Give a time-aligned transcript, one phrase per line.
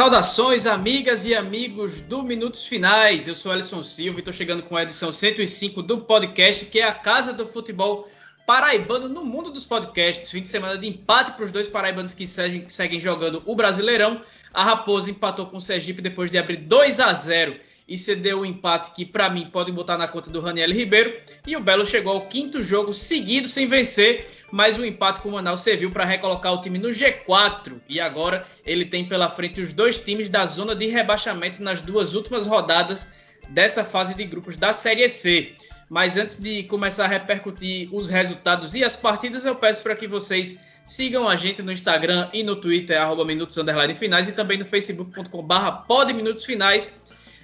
[0.00, 3.28] Saudações, amigas e amigos do Minutos Finais.
[3.28, 6.88] Eu sou Alisson Silva e estou chegando com a edição 105 do podcast, que é
[6.88, 8.08] a casa do futebol
[8.46, 10.30] paraibano no mundo dos podcasts.
[10.30, 14.22] Fim de semana de empate para os dois paraibanos que seguem, jogando o Brasileirão.
[14.54, 17.60] A Raposa empatou com o Sergipe depois de abrir 2 a 0
[17.90, 21.12] e cedeu um empate que, para mim, pode botar na conta do Raniel Ribeiro.
[21.44, 25.32] E o Belo chegou ao quinto jogo seguido sem vencer, mas o empate com o
[25.32, 27.80] Manaus serviu para recolocar o time no G4.
[27.88, 32.14] E agora ele tem pela frente os dois times da zona de rebaixamento nas duas
[32.14, 33.12] últimas rodadas
[33.48, 35.56] dessa fase de grupos da Série C.
[35.88, 40.06] Mas antes de começar a repercutir os resultados e as partidas, eu peço para que
[40.06, 43.58] vocês sigam a gente no Instagram e no Twitter, arroba Minutos
[43.98, 47.00] Finais, e também no facebook.com.br podminutosfinais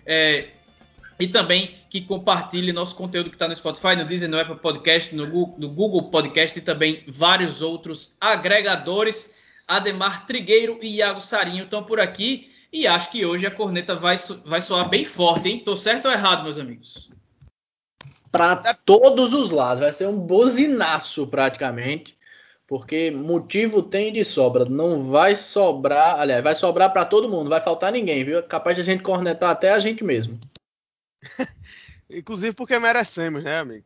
[0.06, 0.48] é,
[1.18, 5.14] e também que compartilhe nosso conteúdo que está no Spotify, no Disney, no Apple Podcast,
[5.14, 9.34] no Google, no Google Podcast e também vários outros agregadores.
[9.66, 14.16] Ademar Trigueiro e Iago Sarinho estão por aqui e acho que hoje a corneta vai,
[14.44, 15.62] vai soar bem forte, hein?
[15.64, 17.10] Tô certo ou errado, meus amigos?
[18.30, 22.15] Para todos os lados, vai ser um bozinaço praticamente,
[22.66, 27.60] porque motivo tem de sobra, não vai sobrar, aliás, vai sobrar para todo mundo, vai
[27.60, 28.38] faltar ninguém, viu?
[28.38, 30.38] É capaz de a gente cornetar até a gente mesmo.
[32.10, 33.84] Inclusive porque merecemos, né, amigo?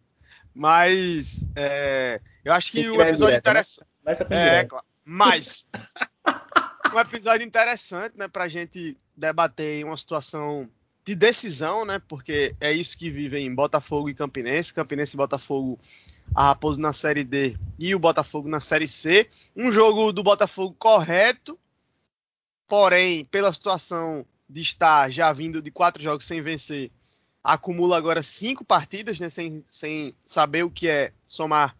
[0.54, 3.88] Mas é, eu acho que o episódio interessante.
[4.04, 4.14] Né?
[4.30, 4.84] É, claro.
[5.04, 5.66] Mas
[6.94, 10.68] um episódio interessante, né, pra gente debater uma situação
[11.04, 12.00] de decisão, né?
[12.06, 15.78] Porque é isso que vivem Botafogo e Campinense, Campinense e Botafogo,
[16.34, 19.28] a Raposo na Série D e o Botafogo na Série C.
[19.56, 21.58] Um jogo do Botafogo correto,
[22.66, 26.90] porém, pela situação de estar já vindo de quatro jogos sem vencer,
[27.42, 29.30] acumula agora cinco partidas, né?
[29.30, 31.76] Sem, sem saber o que é somar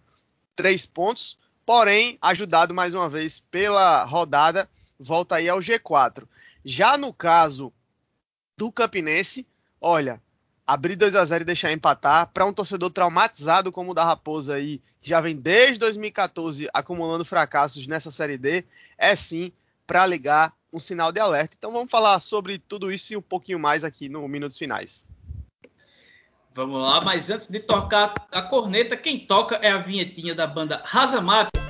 [0.56, 1.38] três pontos.
[1.66, 6.26] Porém, ajudado mais uma vez pela rodada, volta aí ao G4.
[6.64, 7.72] Já no caso
[8.60, 9.47] do Campinense,
[9.81, 10.21] olha,
[10.66, 14.56] abrir 2 a 0 e deixar empatar para um torcedor traumatizado como o da Raposa
[14.56, 18.66] aí, que já vem desde 2014 acumulando fracassos nessa série D,
[18.99, 19.50] é sim
[19.87, 21.56] para ligar um sinal de alerta.
[21.59, 25.06] Então vamos falar sobre tudo isso e um pouquinho mais aqui no Minutos Finais.
[26.53, 30.82] Vamos lá, mas antes de tocar a corneta, quem toca é a vinhetinha da banda
[30.84, 31.69] Razamata.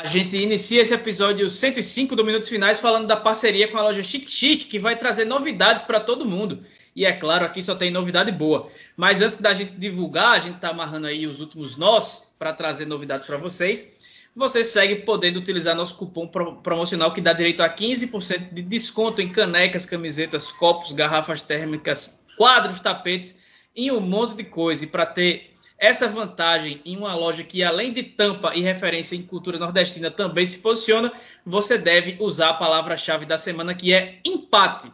[0.00, 4.00] A gente inicia esse episódio 105 do Minutos Finais falando da parceria com a loja
[4.00, 6.62] Chic Chic, que vai trazer novidades para todo mundo.
[6.94, 8.70] E é claro, aqui só tem novidade boa.
[8.96, 12.86] Mas antes da gente divulgar, a gente está amarrando aí os últimos nós para trazer
[12.86, 13.96] novidades para vocês.
[14.36, 16.28] Você segue podendo utilizar nosso cupom
[16.62, 22.78] promocional que dá direito a 15% de desconto em canecas, camisetas, copos, garrafas térmicas, quadros,
[22.78, 23.42] tapetes
[23.74, 24.84] e um monte de coisa.
[24.84, 29.22] E para ter essa vantagem em uma loja que, além de tampa e referência em
[29.22, 31.12] cultura nordestina, também se posiciona,
[31.46, 34.92] você deve usar a palavra-chave da semana que é empate.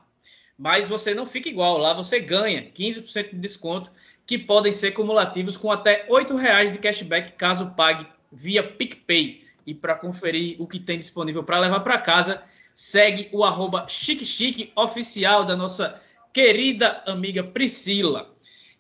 [0.59, 3.91] Mas você não fica igual, lá você ganha 15% de desconto,
[4.27, 9.43] que podem ser cumulativos com até R$ reais de cashback caso pague via PicPay.
[9.67, 12.43] E para conferir o que tem disponível para levar para casa,
[12.75, 16.01] segue o arroba chique oficial da nossa
[16.33, 18.34] querida amiga Priscila.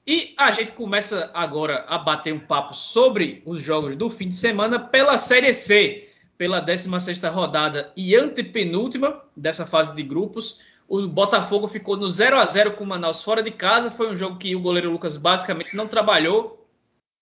[0.06, 4.34] E a gente começa agora a bater um papo sobre os jogos do fim de
[4.34, 10.60] semana pela Série C, pela 16ª rodada e antepenúltima dessa fase de grupos.
[10.86, 13.90] O Botafogo ficou no 0 a 0 com o Manaus fora de casa.
[13.90, 16.68] Foi um jogo que o goleiro Lucas basicamente não trabalhou.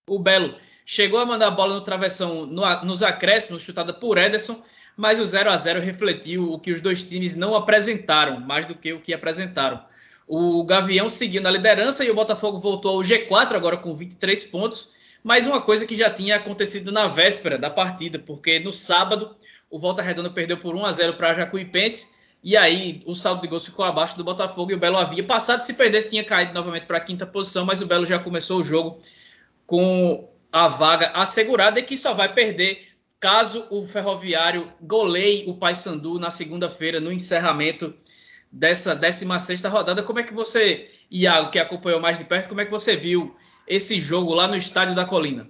[0.09, 4.61] O Belo chegou a mandar a bola no travessão no, nos acréscimos, chutada por Ederson,
[4.97, 8.75] mas o 0 a 0 refletiu o que os dois times não apresentaram, mais do
[8.75, 9.81] que o que apresentaram.
[10.35, 14.91] O Gavião seguiu na liderança e o Botafogo voltou ao G4 agora com 23 pontos.
[15.23, 19.35] Mas uma coisa que já tinha acontecido na véspera da partida, porque no sábado
[19.69, 23.47] o Volta Redonda perdeu por 1 a 0 para Jacuipense e aí o saldo de
[23.47, 25.61] gols ficou abaixo do Botafogo e o Belo havia passado.
[25.61, 28.63] Se perdesse, tinha caído novamente para a quinta posição, mas o Belo já começou o
[28.63, 28.99] jogo
[29.67, 32.87] com a vaga assegurada e que só vai perder
[33.19, 37.93] caso o Ferroviário goleie o Paysandu na segunda-feira no encerramento
[38.53, 40.03] dessa 16 rodada.
[40.03, 43.35] Como é que você, Iago, que acompanhou mais de perto, como é que você viu
[43.67, 45.49] esse jogo lá no Estádio da Colina?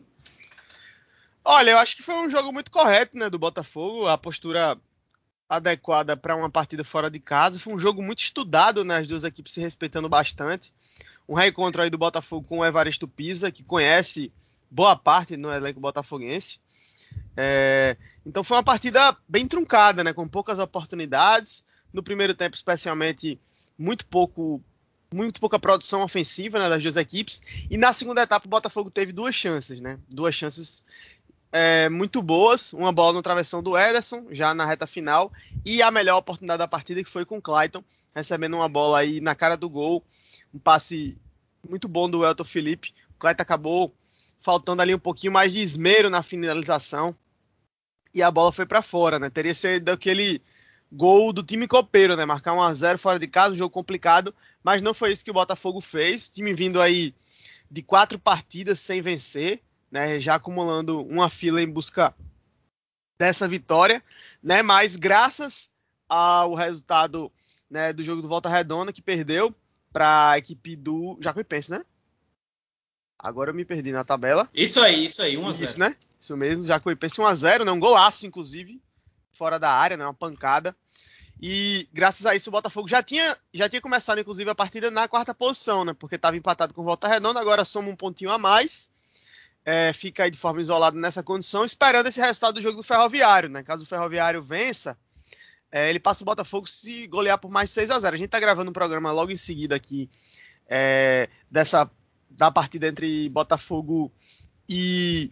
[1.44, 4.08] Olha, eu acho que foi um jogo muito correto, né, do Botafogo.
[4.08, 4.80] A postura
[5.50, 7.60] adequada para uma partida fora de casa.
[7.60, 8.98] Foi um jogo muito estudado, né?
[8.98, 10.74] As duas equipes se respeitando bastante.
[11.28, 14.32] Um reencontro aí do Botafogo com o Evaristo Pisa, que conhece
[14.72, 16.60] boa parte no elenco botafoguense.
[17.36, 20.14] É, então foi uma partida bem truncada, né?
[20.14, 21.66] Com poucas oportunidades.
[21.94, 23.40] No primeiro tempo, especialmente,
[23.78, 24.62] muito pouco
[25.14, 27.68] muito pouca produção ofensiva né, das duas equipes.
[27.70, 30.00] E na segunda etapa, o Botafogo teve duas chances, né?
[30.10, 30.84] Duas chances
[31.52, 32.74] é, muito boas.
[32.74, 35.32] Uma bola no travessão do Ederson, já na reta final.
[35.64, 39.22] E a melhor oportunidade da partida, que foi com o Clayton, recebendo uma bola aí
[39.22, 40.04] na cara do gol.
[40.52, 41.16] Um passe
[41.70, 42.92] muito bom do Elton Felipe.
[43.12, 43.94] O Clayton acabou
[44.42, 47.16] faltando ali um pouquinho mais de esmero na finalização.
[48.14, 49.30] E a bola foi para fora, né?
[49.30, 50.42] Teria sido aquele
[50.94, 52.26] gol do time copeiro, né?
[52.26, 55.32] Marcar 1 a 0 fora de casa, um jogo complicado, mas não foi isso que
[55.32, 56.28] o Botafogo fez.
[56.28, 57.14] O time vindo aí
[57.70, 59.62] de quatro partidas sem vencer,
[59.92, 60.20] né?
[60.20, 62.16] Já acumulando uma fila em busca
[63.18, 64.04] dessa vitória,
[64.42, 64.62] né?
[64.62, 65.72] Mas graças
[66.08, 67.32] ao resultado
[67.70, 69.54] né, do jogo do Volta Redonda que perdeu
[69.92, 71.84] para a equipe do Jacuipense, né?
[73.18, 74.50] Agora eu me perdi na tabela.
[74.54, 75.64] Isso aí, isso aí, 1 a 0.
[75.64, 75.96] Isso, né?
[76.20, 77.72] Isso mesmo, Jacuipense 1 a 0, né?
[77.72, 78.82] Um golaço inclusive
[79.34, 80.06] fora da área, né?
[80.06, 80.76] Uma pancada.
[81.42, 85.08] E graças a isso o Botafogo já tinha, já tinha começado, inclusive, a partida na
[85.08, 85.94] quarta posição, né?
[85.94, 88.90] Porque estava empatado com Volta Redonda, agora soma um pontinho a mais.
[89.66, 93.50] É, fica aí de forma isolada nessa condição, esperando esse resultado do jogo do Ferroviário,
[93.50, 93.64] né?
[93.64, 94.98] Caso o Ferroviário vença,
[95.72, 98.40] é, ele passa o Botafogo se golear por mais 6 a 0 A gente está
[98.40, 100.10] gravando um programa logo em seguida aqui
[100.70, 101.90] é, dessa
[102.30, 104.12] da partida entre Botafogo
[104.68, 105.32] e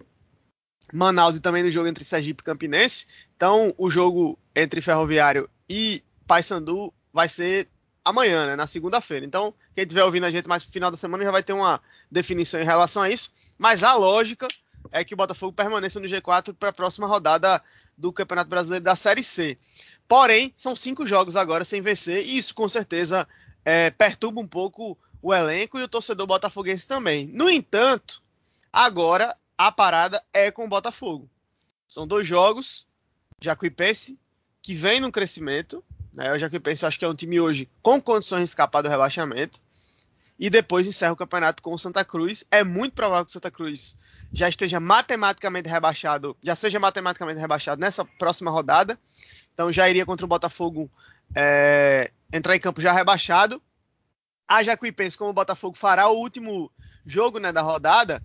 [0.94, 3.06] Manaus e também do jogo entre Sergipe e Campinense.
[3.36, 7.68] Então, o jogo entre Ferroviário e Paysandu vai ser
[8.04, 9.26] amanhã, né, na segunda-feira.
[9.26, 11.80] Então, quem estiver ouvindo a gente mais pro final da semana já vai ter uma
[12.10, 13.32] definição em relação a isso.
[13.58, 14.48] Mas a lógica
[14.92, 17.62] é que o Botafogo permaneça no G4 para a próxima rodada
[17.98, 19.58] do Campeonato Brasileiro da Série C.
[20.08, 23.28] Porém, são cinco jogos agora sem vencer, e isso com certeza
[23.64, 27.28] é, perturba um pouco o elenco e o torcedor botafoguense também.
[27.28, 28.22] No entanto,
[28.74, 29.38] agora
[29.68, 31.30] a parada é com o Botafogo.
[31.88, 32.88] São dois jogos,
[33.40, 34.18] Jacuipense,
[34.62, 36.34] que vem num crescimento, né?
[36.34, 39.62] O Jacuipense acho que é um time hoje com condições de escapar do rebaixamento,
[40.40, 42.44] e depois encerra o campeonato com o Santa Cruz.
[42.50, 43.96] É muito provável que o Santa Cruz
[44.34, 48.98] já esteja matematicamente rebaixado, já seja matematicamente rebaixado nessa próxima rodada.
[49.54, 50.90] Então já iria contra o Botafogo
[51.36, 53.62] é, entrar em campo já rebaixado.
[54.48, 56.72] A Jacuipense, como o Botafogo fará o último
[57.06, 58.19] jogo né, da rodada,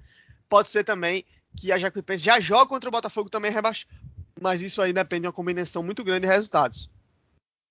[0.48, 1.24] pode ser também
[1.56, 3.92] que a Jacuipense já joga contra o Botafogo também rebaixado.
[4.40, 6.90] Mas isso aí depende de uma combinação muito grande de resultados.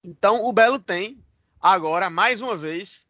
[0.04, 1.19] Então o Belo tem
[1.62, 3.07] agora, mais uma vez,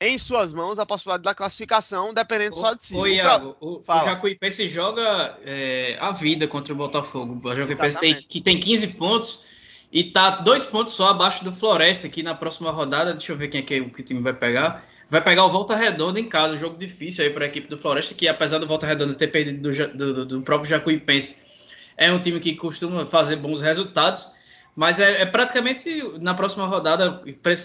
[0.00, 2.96] em suas mãos a possibilidade da classificação, dependendo o, só de si.
[2.96, 7.40] Ô, Iago, o, o, Jacuipense joga é, a vida contra o Botafogo.
[7.42, 9.42] O Jacuipense tem, que tem 15 pontos
[9.90, 13.12] e tá dois pontos só abaixo do Floresta aqui na próxima rodada.
[13.12, 14.82] Deixa eu ver quem é que, que o time vai pegar.
[15.10, 17.78] Vai pegar o Volta Redonda em casa, um jogo difícil aí para a equipe do
[17.78, 21.42] Floresta, que apesar do Volta Redonda ter perdido do, do, do próprio Jacuipense,
[21.96, 24.30] é um time que costuma fazer bons resultados.
[24.78, 27.20] Mas é, é, praticamente na próxima rodada,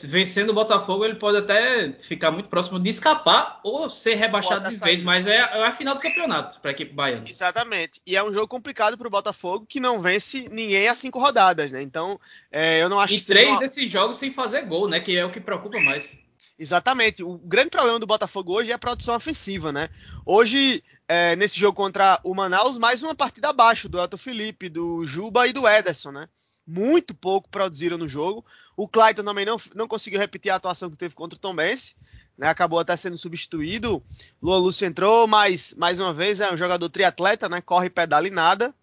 [0.06, 4.78] vencendo o Botafogo, ele pode até ficar muito próximo de escapar ou ser rebaixado de
[4.78, 5.00] vez.
[5.04, 7.26] Mas é, é, a final do campeonato para a equipe baiana.
[7.30, 8.02] Exatamente.
[8.04, 11.72] E é um jogo complicado para o Botafogo que não vence ninguém há cinco rodadas,
[11.72, 11.84] né?
[11.84, 12.20] Então,
[12.52, 13.24] é, eu não acho e que.
[13.24, 15.00] E três desses jogos sem fazer gol, né?
[15.00, 16.18] Que é o que preocupa mais.
[16.64, 17.22] Exatamente.
[17.22, 19.90] O grande problema do Botafogo hoje é a produção ofensiva, né?
[20.26, 25.06] Hoje, é, nesse jogo contra o Manaus, mais uma partida abaixo do Elton Felipe, do
[25.06, 26.26] Juba e do Ederson, né?
[26.66, 28.46] Muito pouco produziram no jogo.
[28.78, 31.98] O Clayton também não, não conseguiu repetir a atuação que teve contra o Tom Benz,
[32.38, 32.48] né?
[32.48, 34.02] Acabou até sendo substituído.
[34.42, 37.60] Luan Lúcio entrou, mas mais uma vez é um jogador triatleta, né?
[37.60, 38.74] Corre, pedala e nada.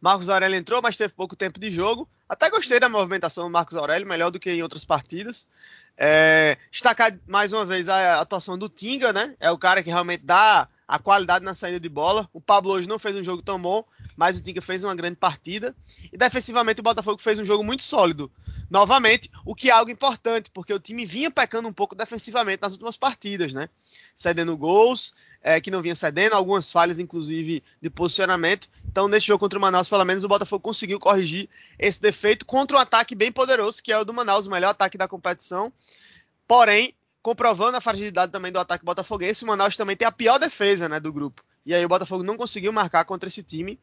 [0.00, 2.08] Marcos Aurélio entrou, mas teve pouco tempo de jogo.
[2.28, 5.46] Até gostei da movimentação do Marcos Aurélio, melhor do que em outras partidas.
[5.96, 9.34] É, destacar mais uma vez a atuação do Tinga, né?
[9.38, 12.28] É o cara que realmente dá a qualidade na saída de bola.
[12.32, 13.84] O Pablo hoje não fez um jogo tão bom,
[14.16, 15.74] mas o Tinga fez uma grande partida.
[16.12, 18.30] E defensivamente o Botafogo fez um jogo muito sólido.
[18.70, 22.72] Novamente, o que é algo importante, porque o time vinha pecando um pouco defensivamente nas
[22.72, 23.68] últimas partidas, né?
[24.14, 28.68] Cedendo gols, é, que não vinha cedendo, algumas falhas, inclusive, de posicionamento.
[28.86, 32.76] Então, nesse jogo contra o Manaus, pelo menos, o Botafogo conseguiu corrigir esse defeito contra
[32.76, 35.72] um ataque bem poderoso, que é o do Manaus, o melhor ataque da competição.
[36.46, 40.88] Porém, comprovando a fragilidade também do ataque botafoguense, o Manaus também tem a pior defesa
[40.88, 41.42] né, do grupo.
[41.64, 43.78] E aí o Botafogo não conseguiu marcar contra esse time.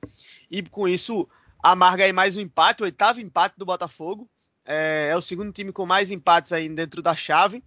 [0.51, 1.27] E com isso,
[1.61, 4.29] amarga aí mais um empate, o oitavo empate do Botafogo.
[4.65, 7.63] É, é o segundo time com mais empates aí dentro da chave.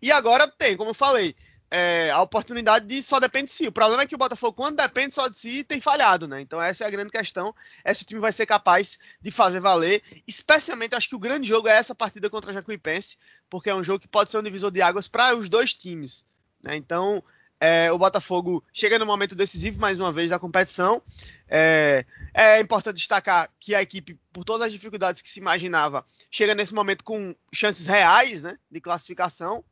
[0.00, 1.34] E agora tem, como eu falei,
[1.70, 3.68] é, a oportunidade de só depende de si.
[3.68, 6.40] O problema é que o Botafogo, quando depende só de si, tem falhado, né?
[6.40, 7.54] Então essa é a grande questão.
[7.84, 10.02] É se o time vai ser capaz de fazer valer.
[10.26, 13.16] Especialmente, acho que o grande jogo é essa partida contra a Jacuipense,
[13.48, 16.24] porque é um jogo que pode ser um divisor de águas para os dois times.
[16.64, 16.76] Né?
[16.76, 17.22] Então,
[17.60, 21.02] é, o Botafogo chega no momento decisivo, mais uma vez, da competição.
[21.46, 26.54] É, é, importante destacar que a equipe, por todas as dificuldades que se imaginava, chega
[26.54, 29.62] nesse momento com chances reais né, de classificação.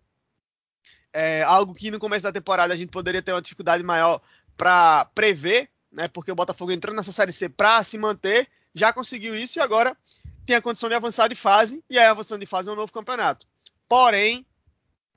[1.13, 4.21] É, algo que no começo da temporada a gente poderia ter uma dificuldade maior
[4.57, 9.35] para prever, né, porque o Botafogo entrou nessa Série C para se manter, já conseguiu
[9.35, 9.97] isso e agora
[10.45, 12.93] tem a condição de avançar de fase, e aí avançando de fase é um novo
[12.93, 13.47] campeonato.
[13.89, 14.47] Porém,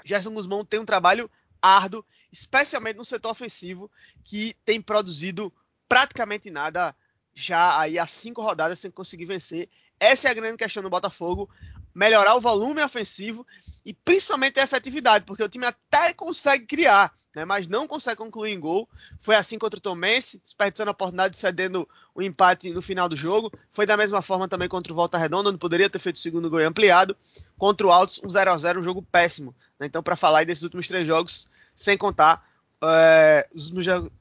[0.04, 1.30] Gerson Guzmão tem um trabalho
[1.62, 3.92] árduo especialmente no setor ofensivo,
[4.24, 5.54] que tem produzido
[5.88, 6.96] praticamente nada
[7.34, 9.70] já aí há cinco rodadas sem conseguir vencer.
[10.00, 11.50] Essa é a grande questão do Botafogo.
[11.94, 13.46] Melhorar o volume ofensivo
[13.86, 18.52] e principalmente a efetividade, porque o time até consegue criar, né, mas não consegue concluir
[18.52, 18.88] em gol.
[19.20, 23.16] Foi assim contra o Tomense, desperdiçando a oportunidade de cedendo o empate no final do
[23.16, 23.52] jogo.
[23.70, 26.50] Foi da mesma forma também contra o Volta Redonda, onde poderia ter feito o segundo
[26.50, 27.16] gol ampliado.
[27.58, 29.56] Contra o Altos, um 0 a 0 um jogo péssimo.
[29.80, 29.88] Né?
[29.88, 32.51] Então, para falar desses últimos três jogos, sem contar
[32.84, 33.72] é, os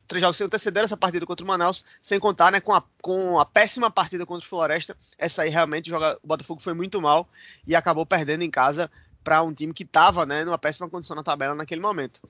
[0.07, 3.41] três jogos que antecederam essa partida contra o Manaus, sem contar né, com, a, com
[3.41, 4.97] a péssima partida contra o Floresta.
[5.19, 7.29] Essa aí realmente joga, o Botafogo foi muito mal
[7.67, 8.91] e acabou perdendo em casa
[9.25, 12.21] para um time que estava né, numa péssima condição na tabela naquele momento.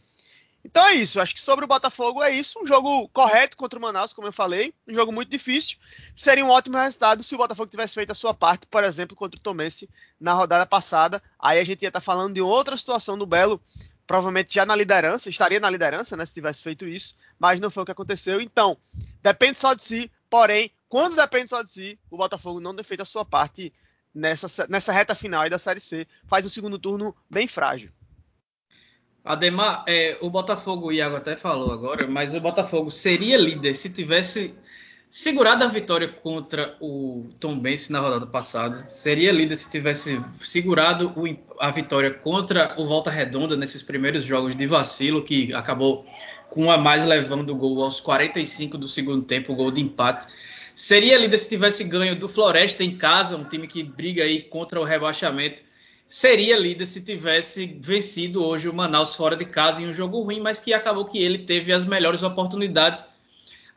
[0.62, 2.58] Então é isso, acho que sobre o Botafogo é isso.
[2.62, 5.78] Um jogo correto contra o Manaus, como eu falei, um jogo muito difícil.
[6.14, 9.38] Seria um ótimo resultado se o Botafogo tivesse feito a sua parte, por exemplo, contra
[9.38, 9.88] o Tomense
[10.20, 11.22] na rodada passada.
[11.38, 13.60] Aí a gente ia estar tá falando de outra situação do Belo,
[14.10, 17.84] provavelmente já na liderança, estaria na liderança, né, se tivesse feito isso, mas não foi
[17.84, 18.40] o que aconteceu.
[18.40, 18.76] Então,
[19.22, 23.02] depende só de si, porém, quando depende só de si, o Botafogo não tem feito
[23.02, 23.72] a sua parte
[24.12, 27.92] nessa, nessa reta final da Série C, faz o segundo turno bem frágil.
[29.24, 33.92] Ademar, é, o Botafogo, o Iago até falou agora, mas o Botafogo seria líder se
[33.92, 34.58] tivesse
[35.10, 38.88] segurado a vitória contra o Tom Benz na rodada passada.
[38.88, 44.54] Seria líder se tivesse segurado o, a vitória contra o Volta Redonda nesses primeiros jogos
[44.54, 46.06] de vacilo, que acabou
[46.48, 50.28] com a mais levando o gol aos 45 do segundo tempo, o gol de empate.
[50.76, 54.80] Seria líder se tivesse ganho do Floresta em casa, um time que briga aí contra
[54.80, 55.60] o rebaixamento.
[56.06, 60.40] Seria líder se tivesse vencido hoje o Manaus fora de casa em um jogo ruim,
[60.40, 63.09] mas que acabou que ele teve as melhores oportunidades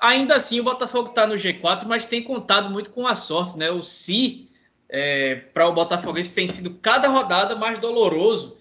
[0.03, 3.71] Ainda assim, o Botafogo está no G4, mas tem contado muito com a sorte, né?
[3.71, 4.49] O Si,
[4.89, 8.57] é, para o Botafoguense, tem sido cada rodada mais doloroso.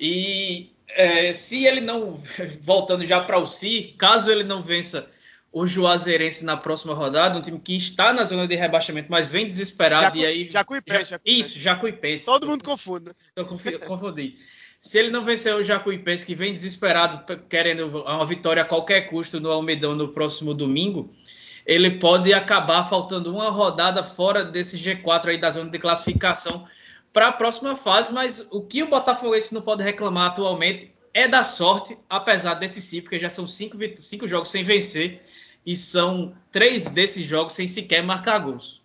[0.00, 2.14] E é, se ele não,
[2.62, 5.06] voltando já para o Si, caso ele não vença
[5.52, 9.46] o Juazeirense na próxima rodada, um time que está na zona de rebaixamento, mas vem
[9.46, 10.04] desesperado.
[10.04, 12.24] Jacu, e aí, Jacuipense, já, Isso, Jacuipense.
[12.24, 13.10] Todo mundo confunde.
[13.34, 13.44] Eu
[13.86, 14.38] confundi.
[14.78, 19.40] Se ele não vencer o Jacuipense, que vem desesperado, querendo uma vitória a qualquer custo
[19.40, 21.12] no Almedão no próximo domingo,
[21.64, 26.68] ele pode acabar faltando uma rodada fora desse G4 aí da zona de classificação
[27.12, 28.12] para a próxima fase.
[28.12, 33.00] Mas o que o Botafoguense não pode reclamar atualmente é da sorte, apesar desse sim,
[33.00, 35.22] porque já são cinco, cinco jogos sem vencer
[35.64, 38.82] e são três desses jogos sem sequer marcar gols.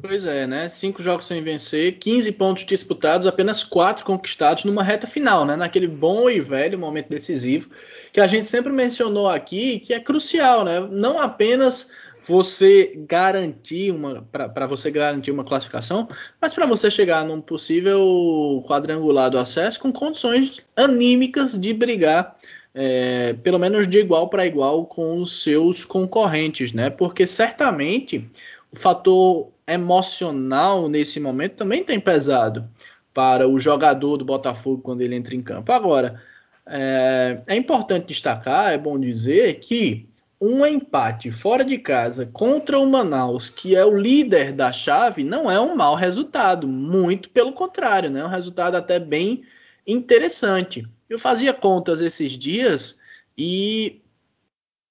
[0.00, 0.68] Pois é, né?
[0.68, 5.56] Cinco jogos sem vencer, 15 pontos disputados, apenas quatro conquistados numa reta final, né?
[5.56, 7.70] Naquele bom e velho momento decisivo
[8.12, 10.80] que a gente sempre mencionou aqui, que é crucial, né?
[10.90, 11.90] Não apenas
[12.22, 16.08] você garantir uma para você garantir uma classificação,
[16.40, 22.36] mas para você chegar num possível quadrangular do acesso com condições anímicas de brigar
[22.74, 26.90] é, pelo menos de igual para igual com os seus concorrentes, né?
[26.90, 28.28] Porque certamente
[28.70, 32.68] o fator emocional nesse momento também tem pesado
[33.12, 35.72] para o jogador do Botafogo quando ele entra em campo.
[35.72, 36.22] Agora,
[36.66, 40.08] é, é importante destacar, é bom dizer que
[40.40, 45.50] um empate fora de casa contra o Manaus, que é o líder da chave, não
[45.50, 46.68] é um mau resultado.
[46.68, 48.20] Muito pelo contrário, né?
[48.20, 49.42] É um resultado até bem
[49.86, 50.86] interessante.
[51.08, 52.98] Eu fazia contas esses dias
[53.36, 54.00] e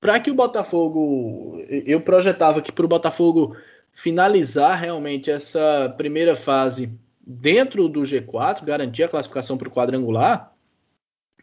[0.01, 3.55] para que o Botafogo, eu projetava que para o Botafogo
[3.97, 10.53] finalizar realmente essa primeira fase dentro do G4, garantir a classificação para o quadrangular,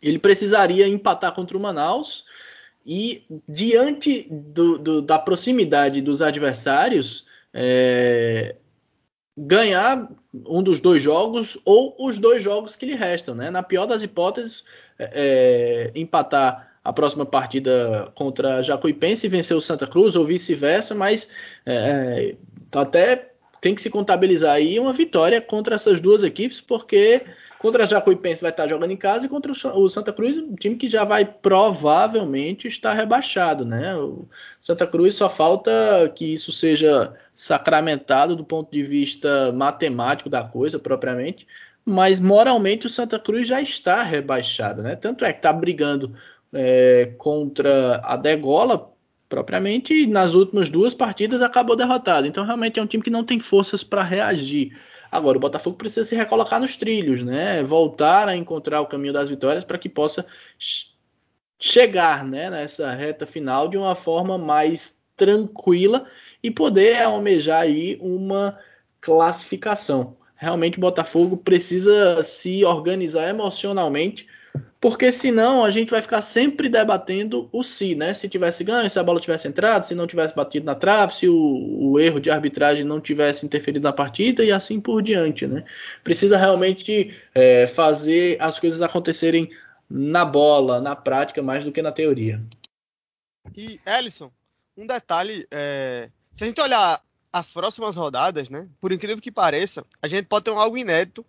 [0.00, 2.25] ele precisaria empatar contra o Manaus
[2.87, 8.54] e diante do, do, da proximidade dos adversários, é,
[9.37, 13.34] ganhar um dos dois jogos ou os dois jogos que lhe restam.
[13.34, 13.50] Né?
[13.50, 14.62] Na pior das hipóteses,
[14.96, 20.94] é, é empatar a próxima partida contra Jacuipense e vencer o Santa Cruz, ou vice-versa,
[20.94, 21.30] mas
[21.64, 22.36] é, é,
[22.78, 27.22] até tem que se contabilizar aí uma vitória contra essas duas equipes, porque
[27.64, 30.76] Contra a Jacuipense vai estar jogando em casa e contra o Santa Cruz, um time
[30.76, 33.96] que já vai provavelmente estar rebaixado, né?
[33.96, 34.28] O
[34.60, 35.72] Santa Cruz só falta
[36.14, 41.46] que isso seja sacramentado do ponto de vista matemático da coisa, propriamente,
[41.86, 44.94] mas moralmente o Santa Cruz já está rebaixado, né?
[44.94, 46.14] Tanto é que está brigando
[46.54, 48.92] é, contra a Degola
[49.28, 52.26] propriamente e nas últimas duas partidas acabou derrotado.
[52.26, 54.78] Então realmente é um time que não tem forças para reagir.
[55.11, 57.62] Agora o Botafogo precisa se recolocar nos trilhos, né?
[57.62, 60.26] Voltar a encontrar o caminho das vitórias para que possa
[61.58, 66.06] chegar, né, nessa reta final de uma forma mais tranquila
[66.42, 68.58] e poder almejar aí uma
[69.00, 70.16] classificação.
[70.34, 74.26] Realmente o Botafogo precisa se organizar emocionalmente
[74.84, 78.12] porque senão a gente vai ficar sempre debatendo o se, né?
[78.12, 81.26] Se tivesse ganho, se a bola tivesse entrado, se não tivesse batido na trave, se
[81.26, 85.64] o, o, erro de arbitragem não tivesse interferido na partida e assim por diante, né?
[86.02, 89.50] Precisa realmente é, fazer as coisas acontecerem
[89.88, 92.44] na bola, na prática, mais do que na teoria.
[93.56, 94.30] E, Ellison,
[94.76, 97.00] um detalhe, é, se a gente olhar
[97.32, 98.68] as próximas rodadas, né?
[98.78, 101.24] Por incrível que pareça, a gente pode ter algo inédito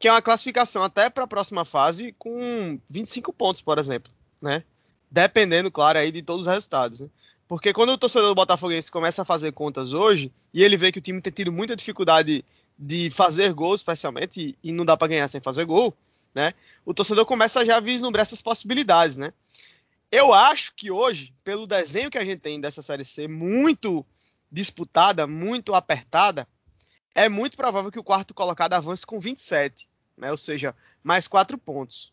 [0.00, 4.64] que é uma classificação até para a próxima fase com 25 pontos, por exemplo, né?
[5.10, 7.08] Dependendo, claro, aí de todos os resultados, né?
[7.46, 10.98] Porque quando o torcedor do Botafoguense começa a fazer contas hoje e ele vê que
[10.98, 12.42] o time tem tido muita dificuldade
[12.78, 15.94] de fazer gol, especialmente, e não dá para ganhar sem fazer gol,
[16.34, 16.54] né?
[16.86, 19.34] O torcedor começa já a vislumbrar essas possibilidades, né?
[20.10, 24.06] Eu acho que hoje, pelo desenho que a gente tem dessa Série C, muito
[24.50, 26.48] disputada, muito apertada,
[27.14, 29.89] é muito provável que o quarto colocado avance com 27
[30.20, 30.30] né?
[30.30, 32.12] Ou seja, mais quatro pontos.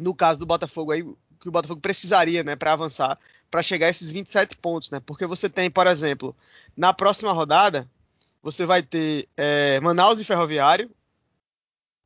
[0.00, 1.02] No caso do Botafogo aí,
[1.40, 3.18] que o Botafogo precisaria, né, para avançar,
[3.50, 5.00] para chegar a esses 27 pontos, né?
[5.00, 6.36] Porque você tem, por exemplo,
[6.76, 7.88] na próxima rodada,
[8.42, 10.90] você vai ter é, Manaus e Ferroviário,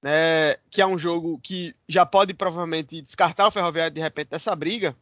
[0.02, 4.54] né, que é um jogo que já pode provavelmente descartar o Ferroviário de repente dessa
[4.56, 4.96] briga.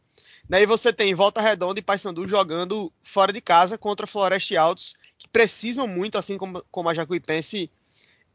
[0.49, 4.95] Daí você tem Volta Redonda e Paysandu jogando fora de casa contra Floresta e Altos,
[5.17, 7.71] que precisam muito, assim como, como a Jacuipense,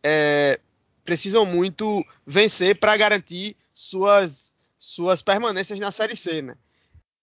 [0.02, 0.60] é,
[1.04, 6.56] precisam muito vencer para garantir suas, suas permanências na Série C, né?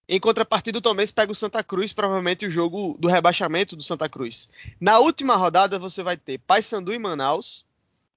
[0.08, 4.08] Em contrapartida, o Tomense pega o Santa Cruz, provavelmente o jogo do rebaixamento do Santa
[4.08, 4.48] Cruz.
[4.80, 7.64] Na última rodada, você vai ter Paysandu e Manaus,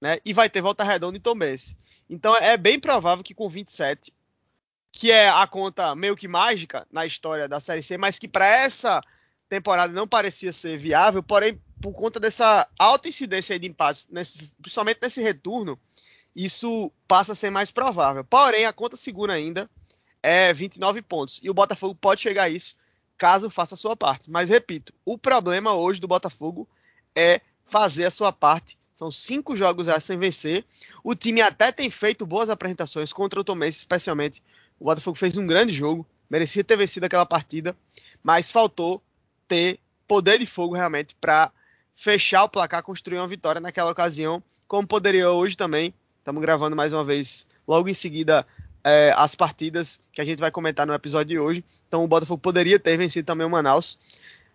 [0.01, 0.17] né?
[0.25, 1.77] E vai ter Volta Redonda e Tomense.
[2.09, 4.13] Então é bem provável que com 27,
[4.91, 8.47] que é a conta meio que mágica na história da Série C, mas que para
[8.47, 9.01] essa
[9.47, 14.97] temporada não parecia ser viável, porém por conta dessa alta incidência de empates, nesse, principalmente
[15.03, 15.79] nesse retorno,
[16.35, 18.23] isso passa a ser mais provável.
[18.23, 19.69] Porém, a conta segura ainda
[20.23, 21.39] é 29 pontos.
[21.43, 22.75] E o Botafogo pode chegar a isso
[23.19, 24.31] caso faça a sua parte.
[24.31, 26.67] Mas, repito, o problema hoje do Botafogo
[27.15, 28.79] é fazer a sua parte.
[28.95, 30.65] São cinco jogos já sem vencer.
[31.03, 34.41] O time até tem feito boas apresentações contra o Tomense, especialmente.
[34.79, 37.77] O Botafogo fez um grande jogo, merecia ter vencido aquela partida,
[38.23, 39.03] mas faltou
[39.47, 41.51] ter poder de fogo realmente para
[41.95, 45.93] fechar o placar, construir uma vitória naquela ocasião, como poderia hoje também.
[46.19, 48.45] Estamos gravando mais uma vez, logo em seguida,
[48.83, 51.63] é, as partidas que a gente vai comentar no episódio de hoje.
[51.87, 53.97] Então o Botafogo poderia ter vencido também o Manaus.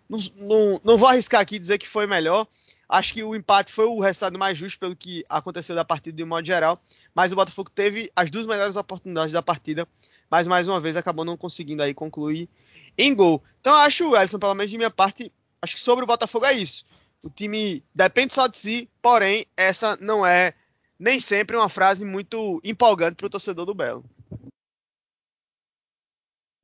[0.07, 2.45] Não, não, não vou arriscar aqui dizer que foi melhor.
[2.87, 6.23] Acho que o empate foi o resultado mais justo pelo que aconteceu da partida de
[6.23, 6.79] um modo geral.
[7.15, 9.87] Mas o Botafogo teve as duas melhores oportunidades da partida,
[10.29, 12.49] mas mais uma vez acabou não conseguindo aí concluir
[12.97, 13.41] em gol.
[13.61, 16.85] Então acho, Ellison, pelo menos de minha parte, acho que sobre o Botafogo é isso.
[17.23, 20.53] O time depende só de si, porém, essa não é
[20.99, 24.03] nem sempre uma frase muito empolgante para o torcedor do Belo.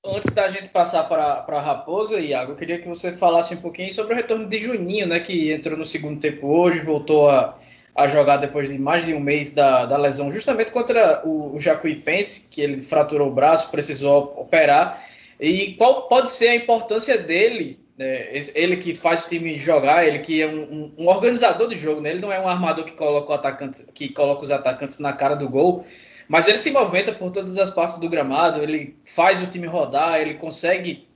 [0.05, 3.91] Antes da gente passar para a Raposa, Iago, eu queria que você falasse um pouquinho
[3.91, 7.57] sobre o retorno de Juninho, né, que entrou no segundo tempo hoje, voltou a,
[7.95, 11.59] a jogar depois de mais de um mês da, da lesão, justamente contra o, o
[11.59, 15.03] Jacuipense, que ele fraturou o braço, precisou operar.
[15.39, 20.19] E qual pode ser a importância dele é, ele que faz o time jogar, ele
[20.19, 22.11] que é um, um, organizador do jogo, né?
[22.11, 25.49] ele não é um armador que coloca, atacante, que coloca os atacantes na cara do
[25.49, 25.85] gol,
[26.27, 30.19] mas ele se movimenta por todas as partes do gramado, ele faz o time rodar,
[30.19, 31.07] ele consegue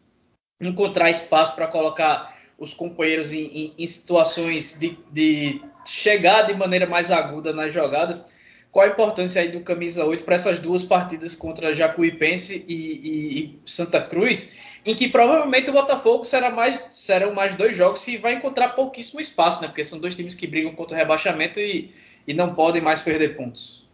[0.60, 6.86] encontrar espaço para colocar os companheiros em, em, em situações de, de, chegar de maneira
[6.86, 8.30] mais aguda nas jogadas.
[8.72, 13.40] Qual a importância aí do camisa 8 para essas duas partidas contra Jacuipense e, e,
[13.40, 14.58] e Santa Cruz?
[14.86, 19.20] Em que provavelmente o Botafogo será mais, serão mais dois jogos e vai encontrar pouquíssimo
[19.20, 19.68] espaço, né?
[19.68, 21.94] Porque são dois times que brigam contra o rebaixamento e,
[22.28, 23.88] e não podem mais perder pontos.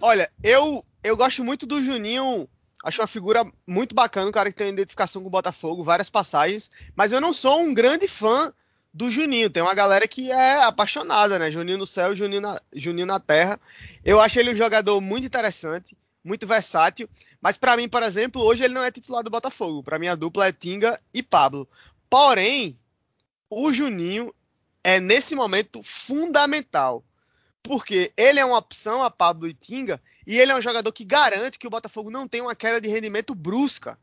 [0.00, 2.48] Olha, eu, eu gosto muito do Juninho,
[2.84, 6.70] acho uma figura muito bacana, um cara que tem identificação com o Botafogo, várias passagens,
[6.94, 8.52] mas eu não sou um grande fã
[8.94, 9.50] do Juninho.
[9.50, 11.50] Tem uma galera que é apaixonada, né?
[11.50, 13.58] Juninho no céu, Juninho na, Juninho na terra.
[14.04, 17.08] Eu acho ele um jogador muito interessante, muito versátil.
[17.44, 19.82] Mas para mim, por exemplo, hoje ele não é titular do Botafogo.
[19.82, 21.68] Para mim a dupla é Tinga e Pablo.
[22.08, 22.78] Porém,
[23.50, 24.34] o Juninho
[24.82, 27.04] é nesse momento fundamental.
[27.62, 31.04] Porque ele é uma opção a Pablo e Tinga, e ele é um jogador que
[31.04, 33.98] garante que o Botafogo não tem uma queda de rendimento brusca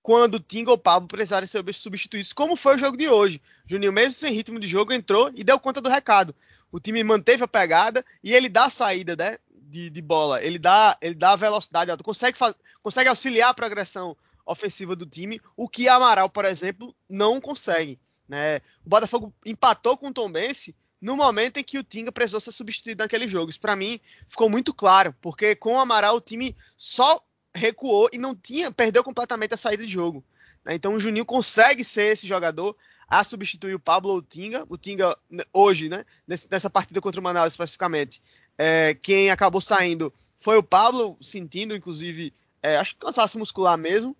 [0.00, 3.42] quando Tinga ou Pablo precisarem ser substituídos, como foi o jogo de hoje.
[3.66, 6.32] Juninho, mesmo sem ritmo de jogo, entrou e deu conta do recado.
[6.70, 9.36] O time manteve a pegada e ele dá a saída né,
[9.74, 12.38] de, de bola, ele dá, ele dá velocidade alta, consegue,
[12.80, 17.98] consegue auxiliar a progressão ofensiva do time, o que Amaral, por exemplo, não consegue.
[18.28, 18.58] Né?
[18.86, 22.52] O Botafogo empatou com o Tom Bense no momento em que o Tinga precisou ser
[22.52, 23.50] substituído naquele jogo.
[23.50, 27.20] Isso para mim ficou muito claro, porque com o Amaral o time só
[27.52, 30.24] recuou e não tinha, perdeu completamente a saída de jogo.
[30.64, 30.74] Né?
[30.74, 32.76] Então o Juninho consegue ser esse jogador
[33.08, 34.64] a substituir o Pablo ou o Tinga.
[34.68, 35.16] O Tinga,
[35.52, 38.22] hoje, né, nessa partida contra o Manaus especificamente,
[38.58, 44.16] é, quem acabou saindo foi o Pablo, sentindo, inclusive, é, acho que cansaço muscular mesmo.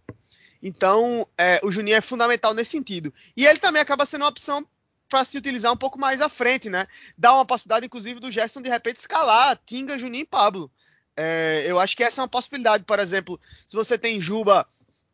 [0.62, 3.12] Então, é, o Juninho é fundamental nesse sentido.
[3.36, 4.66] E ele também acaba sendo uma opção
[5.08, 6.86] para se utilizar um pouco mais à frente, né?
[7.16, 10.70] Dá uma possibilidade, inclusive, do Gerson de repente escalar Tinga, Juninho e Pablo.
[11.16, 12.84] É, eu acho que essa é uma possibilidade.
[12.84, 14.66] Por exemplo, se você tem Juba,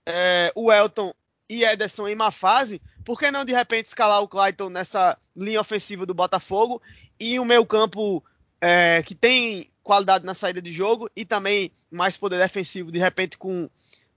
[0.07, 1.13] é, o Elton
[1.49, 5.61] e Ederson em má fase, por que não de repente escalar o Clayton nessa linha
[5.61, 6.81] ofensiva do Botafogo
[7.19, 8.25] e o meio campo
[8.61, 13.39] é, que tem qualidade na saída de jogo e também mais poder defensivo, de repente
[13.39, 13.69] com,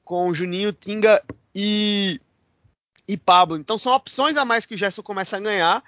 [0.03, 1.23] com Juninho, Tinga
[1.55, 2.19] e,
[3.07, 3.57] e Pablo.
[3.57, 5.83] Então são opções a mais que o Gerson começa a ganhar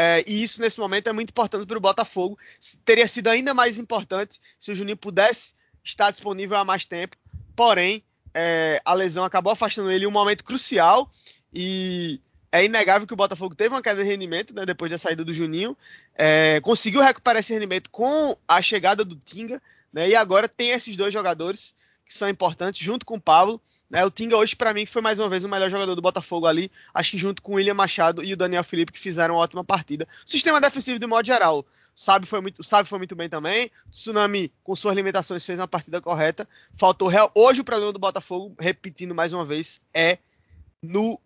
[0.00, 2.38] é, e isso, nesse momento, é muito importante para o Botafogo.
[2.84, 7.16] Teria sido ainda mais importante se o Juninho pudesse estar disponível há mais tempo.
[7.56, 11.10] Porém, é, a lesão acabou afastando ele em um momento crucial.
[11.52, 15.24] E é inegável que o Botafogo teve uma queda de rendimento né, depois da saída
[15.24, 15.76] do Juninho.
[16.14, 19.60] É, conseguiu recuperar esse rendimento com a chegada do Tinga.
[19.92, 23.60] Né, e agora tem esses dois jogadores que são importantes, junto com o Pablo.
[23.90, 24.04] Né?
[24.04, 26.70] O Tinga hoje, para mim, foi mais uma vez o melhor jogador do Botafogo ali.
[26.94, 29.62] Acho que junto com o William Machado e o Daniel Felipe, que fizeram uma ótima
[29.62, 30.08] partida.
[30.24, 31.66] Sistema defensivo, de modo geral,
[31.98, 33.72] Sabe foi muito, Sabe foi muito bem também.
[33.90, 36.48] Tsunami, com suas limitações, fez uma partida correta.
[36.76, 37.28] Faltou real.
[37.34, 40.18] Hoje o problema do Botafogo, repetindo mais uma vez, é
[40.80, 41.20] no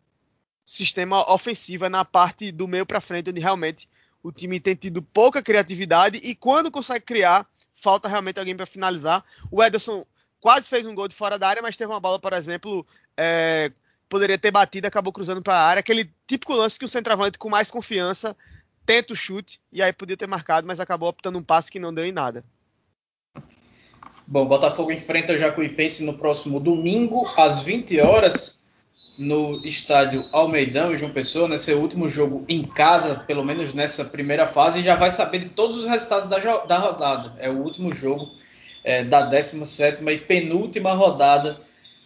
[0.72, 3.88] sistema ofensivo, é na parte do meio para frente, onde realmente
[4.22, 9.22] o time tem tido pouca criatividade e quando consegue criar, falta realmente alguém para finalizar.
[9.50, 10.04] O Ederson
[10.40, 13.70] quase fez um gol de fora da área, mas teve uma bola, por exemplo, é,
[14.08, 15.80] poderia ter batido, acabou cruzando para a área.
[15.80, 18.34] Aquele típico lance que o centroavante com mais confiança
[18.86, 21.92] tenta o chute e aí podia ter marcado, mas acabou optando um passe que não
[21.92, 22.42] deu em nada.
[24.26, 28.61] Bom, Botafogo enfrenta o Jacuipense no próximo domingo, às 20 horas,
[29.18, 31.56] no estádio Almeidão, João Pessoa, né?
[31.74, 35.76] último jogo em casa, pelo menos nessa primeira fase, e já vai saber de todos
[35.76, 37.34] os resultados da, da rodada.
[37.38, 38.30] É o último jogo
[38.82, 41.58] é, da 17 e penúltima rodada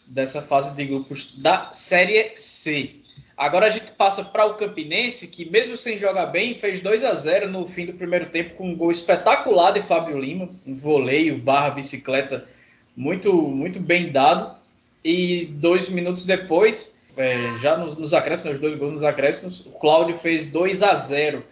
[0.09, 2.97] dessa fase de grupos da Série C.
[3.37, 7.14] Agora a gente passa para o Campinense, que mesmo sem jogar bem, fez 2 a
[7.14, 11.38] 0 no fim do primeiro tempo com um gol espetacular de Fábio Lima, um voleio
[11.38, 12.47] barra bicicleta
[12.97, 14.57] muito, muito bem dado.
[15.05, 19.71] E dois minutos depois, é, já nos, nos acréscimos, os dois gols nos acréscimos, o
[19.73, 21.45] Cláudio fez 2 a 0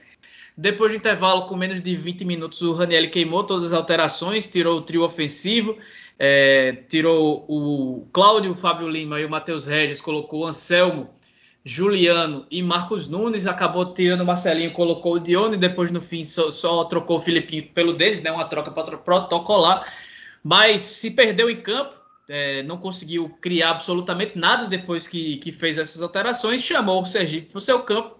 [0.56, 4.78] depois do intervalo, com menos de 20 minutos, o Raniel queimou todas as alterações, tirou
[4.78, 5.76] o trio ofensivo,
[6.16, 11.10] é, tirou o Cláudio, o Fábio Lima e o Matheus Regis, colocou o Anselmo,
[11.64, 16.52] Juliano e Marcos Nunes, acabou tirando o Marcelinho, colocou o Dione, depois no fim só,
[16.52, 19.92] só trocou o Filipinho pelo deles, né, uma troca protocolar,
[20.40, 21.96] mas se perdeu em campo,
[22.28, 27.50] é, não conseguiu criar absolutamente nada depois que, que fez essas alterações, chamou o Sergipe
[27.50, 28.18] para o seu campo,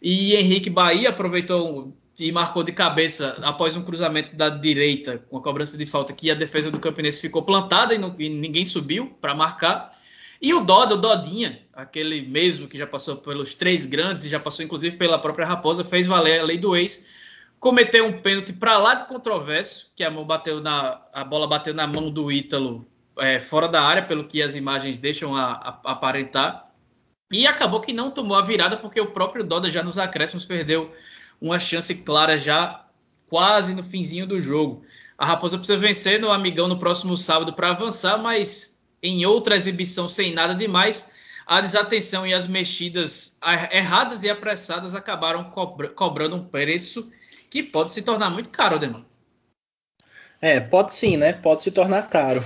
[0.00, 5.42] e Henrique Bahia aproveitou e marcou de cabeça após um cruzamento da direita com a
[5.42, 9.14] cobrança de falta que a defesa do Campinense ficou plantada e, não, e ninguém subiu
[9.20, 9.90] para marcar.
[10.40, 14.40] E o Doda, o Dodinha, aquele mesmo que já passou pelos três grandes e já
[14.40, 17.06] passou inclusive pela própria Raposa, fez valer a lei do ex,
[17.58, 21.74] cometeu um pênalti para lá de controverso, que a mão bateu na a bola bateu
[21.74, 22.86] na mão do Ítalo
[23.18, 25.52] é, fora da área, pelo que as imagens deixam a,
[25.84, 26.70] a, aparentar.
[27.32, 30.92] E acabou que não tomou a virada porque o próprio Doda já nos acréscimos perdeu
[31.40, 32.86] uma chance clara já
[33.28, 34.82] quase no finzinho do jogo.
[35.18, 40.08] A Raposa precisa vencer no Amigão no próximo sábado para avançar, mas em outra exibição
[40.08, 41.12] sem nada demais,
[41.46, 43.38] a desatenção e as mexidas
[43.70, 47.10] erradas e apressadas acabaram cobra cobrando um preço
[47.48, 49.04] que pode se tornar muito caro, Demar.
[50.40, 51.32] É, pode sim, né?
[51.32, 52.44] Pode se tornar caro.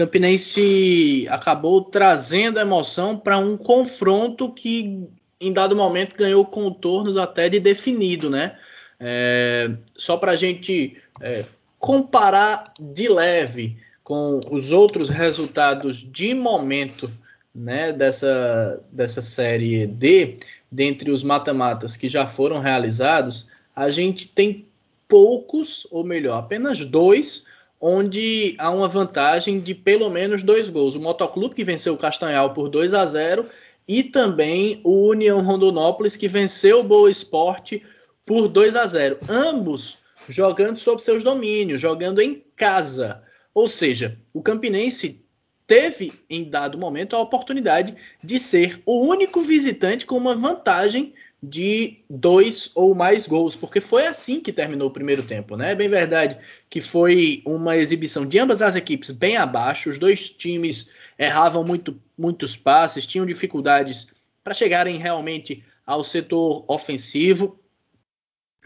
[0.00, 5.06] Campinense acabou trazendo emoção para um confronto que
[5.38, 8.56] em dado momento ganhou contornos até de definido, né?
[8.98, 11.44] É, só para a gente é,
[11.78, 17.10] comparar de leve com os outros resultados de momento
[17.54, 20.38] né, dessa, dessa série D,
[20.72, 24.64] dentre os mata-matas que já foram realizados, a gente tem
[25.06, 27.44] poucos, ou melhor, apenas dois,
[27.80, 30.94] onde há uma vantagem de pelo menos dois gols.
[30.94, 33.46] O Motoclube, que venceu o Castanhal por 2 a 0
[33.88, 37.82] e também o União Rondonópolis, que venceu o Boa Esporte
[38.26, 43.22] por 2 a 0 Ambos jogando sob seus domínios, jogando em casa.
[43.54, 45.24] Ou seja, o Campinense
[45.66, 51.98] teve, em dado momento, a oportunidade de ser o único visitante com uma vantagem de
[52.08, 55.72] dois ou mais gols, porque foi assim que terminou o primeiro tempo, né?
[55.72, 56.36] É bem verdade
[56.68, 61.98] que foi uma exibição de ambas as equipes bem abaixo, os dois times erravam muito,
[62.16, 64.08] muitos passes, tinham dificuldades
[64.44, 67.58] para chegarem realmente ao setor ofensivo,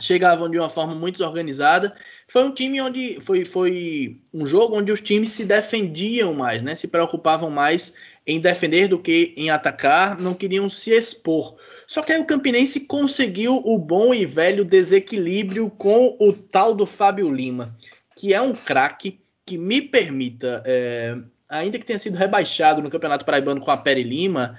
[0.01, 1.97] chegavam de uma forma muito desorganizada.
[2.27, 6.75] Foi um time onde foi, foi um jogo onde os times se defendiam mais, né?
[6.75, 7.95] Se preocupavam mais
[8.27, 11.57] em defender do que em atacar, não queriam se expor.
[11.87, 16.87] Só que aí o Campinense conseguiu o bom e velho desequilíbrio com o tal do
[16.87, 17.77] Fábio Lima,
[18.17, 21.17] que é um craque que me permita, é,
[21.49, 24.59] ainda que tenha sido rebaixado no Campeonato Paraibano com a Peri Lima,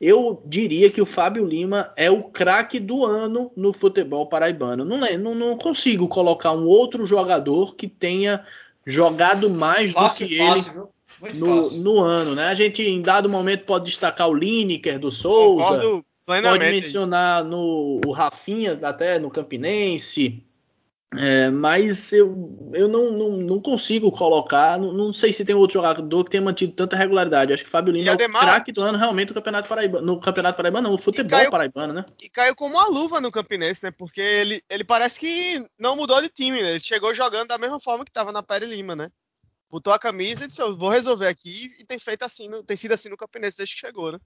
[0.00, 4.84] eu diria que o Fábio Lima é o craque do ano no futebol paraibano.
[4.84, 8.44] Não, é, não, não, consigo colocar um outro jogador que tenha
[8.84, 10.88] jogado mais fácil, do que fácil,
[11.22, 12.48] ele no, no, ano, né?
[12.48, 15.62] A gente em dado momento pode destacar o Lineker do Souza.
[15.62, 20.42] Concordo Pode mencionar no, o Rafinha, até no Campinense.
[21.16, 24.78] É, mas eu, eu não, não, não consigo colocar.
[24.78, 27.52] Não, não, sei se tem outro jogador que tenha mantido tanta regularidade.
[27.52, 30.04] Acho que Fábio Lima é o craque do ano realmente no Campeonato Paraibano.
[30.04, 32.04] No Campeonato Paraibano, não, o futebol caiu, paraibano, né?
[32.20, 33.92] E caiu como uma luva no Campinense, né?
[33.96, 36.70] Porque ele, ele parece que não mudou de time, né?
[36.70, 39.08] Ele chegou jogando da mesma forma que estava na Pere Lima, né?
[39.70, 41.72] Botou a camisa e disse: Eu vou resolver aqui.
[41.78, 44.18] E tem feito assim, tem sido assim no Campinense desde que chegou, né?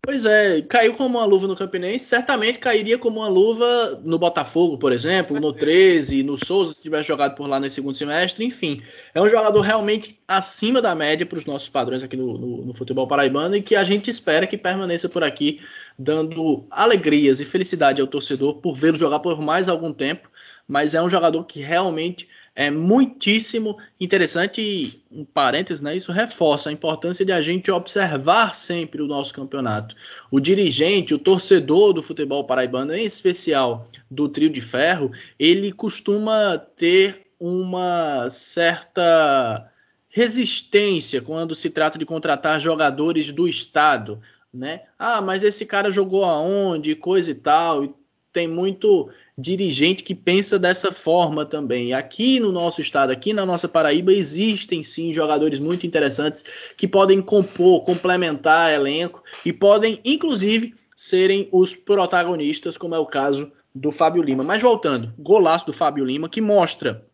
[0.00, 4.78] Pois é, caiu como uma luva no Campinense, certamente cairia como uma luva no Botafogo,
[4.78, 8.80] por exemplo, no 13, no Souza, se tivesse jogado por lá nesse segundo semestre, enfim.
[9.14, 12.74] É um jogador realmente acima da média para os nossos padrões aqui no, no, no,
[12.74, 15.60] futebol paraibano e que a gente espera que permaneça por aqui,
[15.98, 20.30] dando alegrias e felicidade ao torcedor por vê-lo jogar por mais algum tempo,
[20.66, 26.68] mas é um jogador que realmente é muitíssimo interessante e, um parênteses, né, isso reforça
[26.68, 29.94] a importância de a gente observar sempre o nosso campeonato.
[30.30, 36.58] O dirigente, o torcedor do futebol paraibano, em especial do trio de ferro, ele costuma
[36.58, 39.70] ter uma certa
[40.08, 44.20] resistência quando se trata de contratar jogadores do estado,
[44.52, 44.82] né?
[44.98, 47.82] Ah, mas esse cara jogou aonde, coisa e tal.
[47.82, 47.94] E
[48.32, 51.92] tem muito dirigente que pensa dessa forma também.
[51.92, 56.44] Aqui no nosso estado, aqui na nossa Paraíba, existem sim jogadores muito interessantes
[56.76, 63.50] que podem compor, complementar elenco e podem, inclusive, serem os protagonistas, como é o caso
[63.74, 64.42] do Fábio Lima.
[64.42, 67.06] Mas voltando, golaço do Fábio Lima que mostra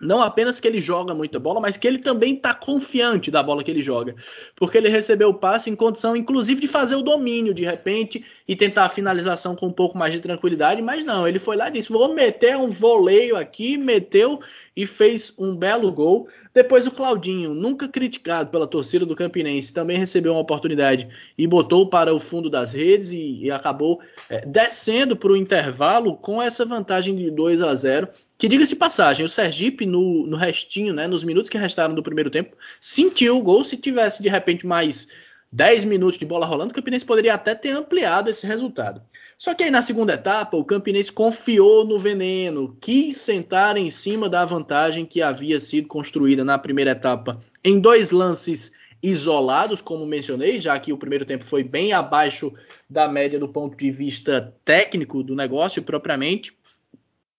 [0.00, 3.62] não apenas que ele joga muita bola, mas que ele também está confiante da bola
[3.62, 4.14] que ele joga.
[4.56, 8.56] Porque ele recebeu o passe em condição, inclusive, de fazer o domínio de repente e
[8.56, 10.80] tentar a finalização com um pouco mais de tranquilidade.
[10.80, 14.40] Mas não, ele foi lá e disse: vou meter um voleio aqui, meteu
[14.76, 16.28] e fez um belo gol.
[16.54, 21.88] Depois o Claudinho, nunca criticado pela torcida do Campinense, também recebeu uma oportunidade e botou
[21.88, 26.64] para o fundo das redes e, e acabou é, descendo para o intervalo com essa
[26.64, 28.08] vantagem de 2 a 0
[28.40, 32.02] que diga-se de passagem, o Sergipe, no, no restinho, né, nos minutos que restaram do
[32.02, 33.62] primeiro tempo, sentiu o gol.
[33.62, 35.08] Se tivesse de repente mais
[35.52, 39.02] 10 minutos de bola rolando, o Campinense poderia até ter ampliado esse resultado.
[39.36, 44.28] Só que aí na segunda etapa, o Campinense confiou no veneno, quis sentar em cima
[44.28, 48.70] da vantagem que havia sido construída na primeira etapa em dois lances
[49.02, 52.52] isolados, como mencionei, já que o primeiro tempo foi bem abaixo
[52.88, 56.52] da média do ponto de vista técnico do negócio propriamente.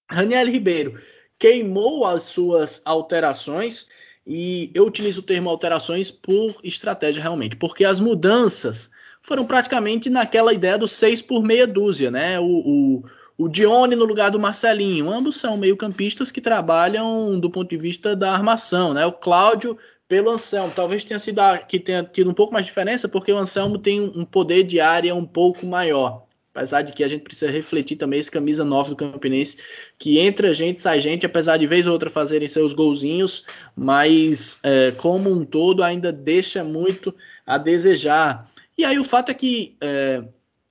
[0.09, 0.99] Raniel Ribeiro
[1.37, 3.87] queimou as suas alterações
[4.25, 10.53] e eu utilizo o termo alterações por estratégia realmente, porque as mudanças foram praticamente naquela
[10.53, 12.39] ideia do seis por meia dúzia, né?
[12.39, 13.03] O, o,
[13.37, 18.15] o Dione no lugar do Marcelinho, ambos são meio-campistas que trabalham do ponto de vista
[18.15, 19.05] da armação, né?
[19.05, 23.07] O Cláudio pelo Anselmo, talvez tenha sido que tenha tido um pouco mais de diferença,
[23.07, 26.25] porque o Anselmo tem um poder de área um pouco maior.
[26.53, 29.57] Apesar de que a gente precisa refletir também esse camisa 9 do Campinense,
[29.97, 34.91] que entra gente, sai gente, apesar de vez ou outra fazerem seus golzinhos, mas é,
[34.91, 38.51] como um todo ainda deixa muito a desejar.
[38.77, 40.23] E aí o fato é que é,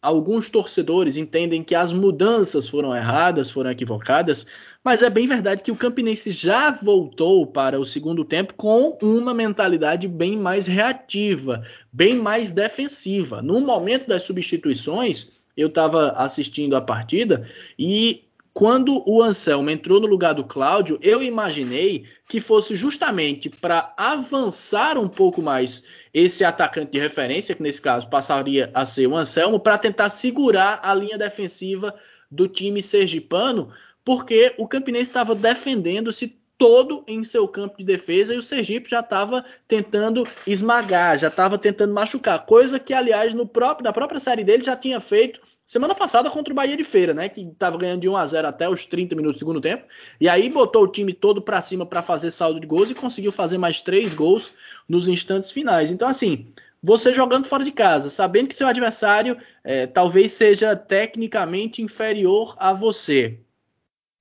[0.02, 4.46] alguns torcedores entendem que as mudanças foram erradas, foram equivocadas,
[4.82, 9.34] mas é bem verdade que o Campinense já voltou para o segundo tempo com uma
[9.34, 11.62] mentalidade bem mais reativa,
[11.92, 13.42] bem mais defensiva.
[13.42, 17.46] No momento das substituições, eu estava assistindo a partida
[17.78, 23.94] e quando o Anselmo entrou no lugar do Cláudio, eu imaginei que fosse justamente para
[23.96, 29.16] avançar um pouco mais esse atacante de referência, que nesse caso passaria a ser o
[29.16, 31.94] Anselmo, para tentar segurar a linha defensiva
[32.30, 33.70] do time sergipano,
[34.04, 39.00] porque o Campinense estava defendendo-se todo em seu campo de defesa e o Sergipe já
[39.00, 44.44] estava tentando esmagar, já estava tentando machucar, coisa que aliás no próprio da própria série
[44.44, 48.02] dele já tinha feito semana passada contra o Bahia de Feira, né, que estava ganhando
[48.02, 49.86] de 1 a 0 até os 30 minutos do segundo tempo,
[50.20, 53.32] e aí botou o time todo para cima para fazer saldo de gols e conseguiu
[53.32, 54.52] fazer mais três gols
[54.86, 55.90] nos instantes finais.
[55.90, 61.80] Então assim, você jogando fora de casa, sabendo que seu adversário é, talvez seja tecnicamente
[61.80, 63.38] inferior a você,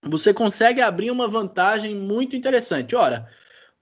[0.03, 2.95] você consegue abrir uma vantagem muito interessante.
[2.95, 3.29] Ora,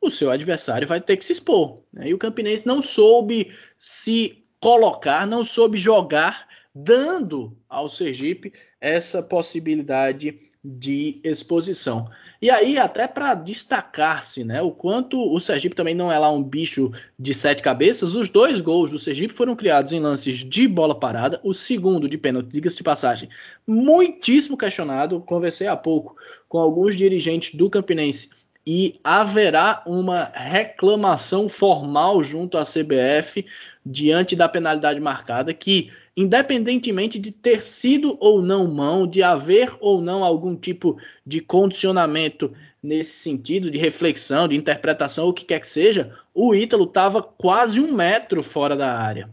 [0.02, 1.82] o seu adversário vai ter que se expor.
[1.94, 2.10] Né?
[2.10, 10.40] E o Campinense não soube se colocar, não soube jogar, dando ao Sergipe essa possibilidade
[10.64, 12.10] de exposição.
[12.42, 16.44] E aí, até para destacar-se, né, o quanto o Sergipe também não é lá um
[16.44, 20.94] bicho de sete cabeças, os dois gols do Sergipe foram criados em lances de bola
[20.94, 23.30] parada, o segundo de pênalti, diga-se de passagem,
[23.66, 25.20] muitíssimo questionado.
[25.22, 26.16] Conversei há pouco
[26.48, 28.30] com alguns dirigentes do Campinense
[28.66, 33.46] e haverá uma reclamação formal junto à CBF
[33.86, 40.02] diante da penalidade marcada que independentemente de ter sido ou não mão, de haver ou
[40.02, 42.52] não algum tipo de condicionamento
[42.82, 47.80] nesse sentido, de reflexão, de interpretação, o que quer que seja, o Ítalo estava quase
[47.80, 49.30] um metro fora da área.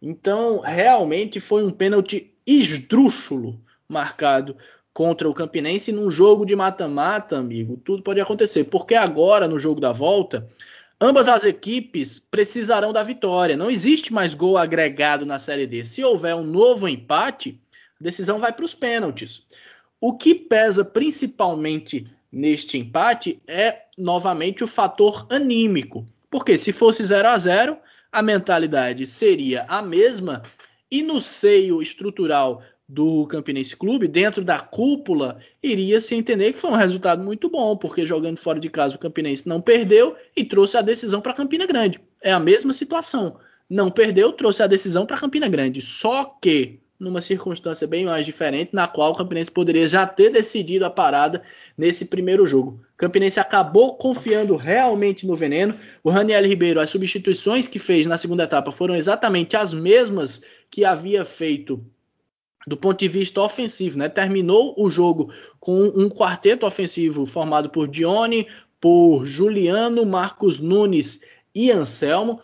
[0.00, 4.56] Então, realmente foi um pênalti esdrúxulo marcado
[4.92, 7.76] contra o Campinense num jogo de mata-mata, amigo.
[7.84, 10.46] Tudo pode acontecer, porque agora, no jogo da volta,
[11.04, 13.58] Ambas as equipes precisarão da vitória.
[13.58, 15.84] Não existe mais gol agregado na Série D.
[15.84, 17.60] Se houver um novo empate,
[18.00, 19.42] a decisão vai para os pênaltis.
[20.00, 26.08] O que pesa principalmente neste empate é novamente o fator anímico.
[26.30, 27.76] Porque se fosse 0 a 0,
[28.10, 30.40] a mentalidade seria a mesma
[30.90, 36.70] e no seio estrutural do Campinense Clube, dentro da cúpula, iria se entender que foi
[36.70, 40.76] um resultado muito bom, porque jogando fora de casa o Campinense não perdeu e trouxe
[40.76, 42.00] a decisão para Campina Grande.
[42.20, 43.36] É a mesma situação.
[43.68, 45.80] Não perdeu, trouxe a decisão para Campina Grande.
[45.80, 50.84] Só que numa circunstância bem mais diferente, na qual o Campinense poderia já ter decidido
[50.84, 51.42] a parada
[51.76, 52.80] nesse primeiro jogo.
[52.94, 55.74] O Campinense acabou confiando realmente no veneno.
[56.02, 60.84] O Raniel Ribeiro, as substituições que fez na segunda etapa foram exatamente as mesmas que
[60.84, 61.84] havia feito
[62.66, 64.08] do ponto de vista ofensivo, né?
[64.08, 68.46] Terminou o jogo com um quarteto ofensivo formado por Dione,
[68.80, 71.20] por Juliano, Marcos Nunes
[71.54, 72.40] e Anselmo.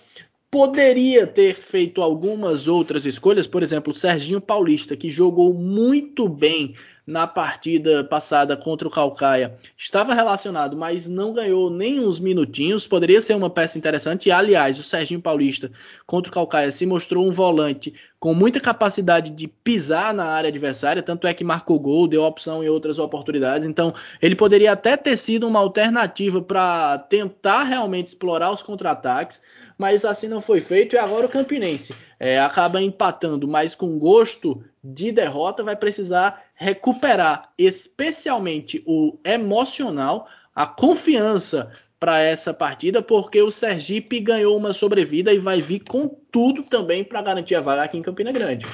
[0.51, 6.75] Poderia ter feito algumas outras escolhas, por exemplo, Serginho Paulista, que jogou muito bem
[7.11, 12.87] na partida passada contra o Calcaia estava relacionado, mas não ganhou nem uns minutinhos.
[12.87, 14.31] Poderia ser uma peça interessante.
[14.31, 15.73] Aliás, o Serginho Paulista
[16.07, 21.03] contra o Calcaia se mostrou um volante com muita capacidade de pisar na área adversária,
[21.03, 23.67] tanto é que marcou gol, deu opção em outras oportunidades.
[23.67, 23.93] Então,
[24.23, 29.43] ele poderia até ter sido uma alternativa para tentar realmente explorar os contra-ataques
[29.81, 34.63] mas assim não foi feito e agora o Campinense é, acaba empatando, mas com gosto
[34.85, 43.51] de derrota vai precisar recuperar, especialmente o emocional, a confiança para essa partida, porque o
[43.51, 47.97] Sergipe ganhou uma sobrevida e vai vir com tudo também para garantir a vaga aqui
[47.97, 48.67] em Campina Grande.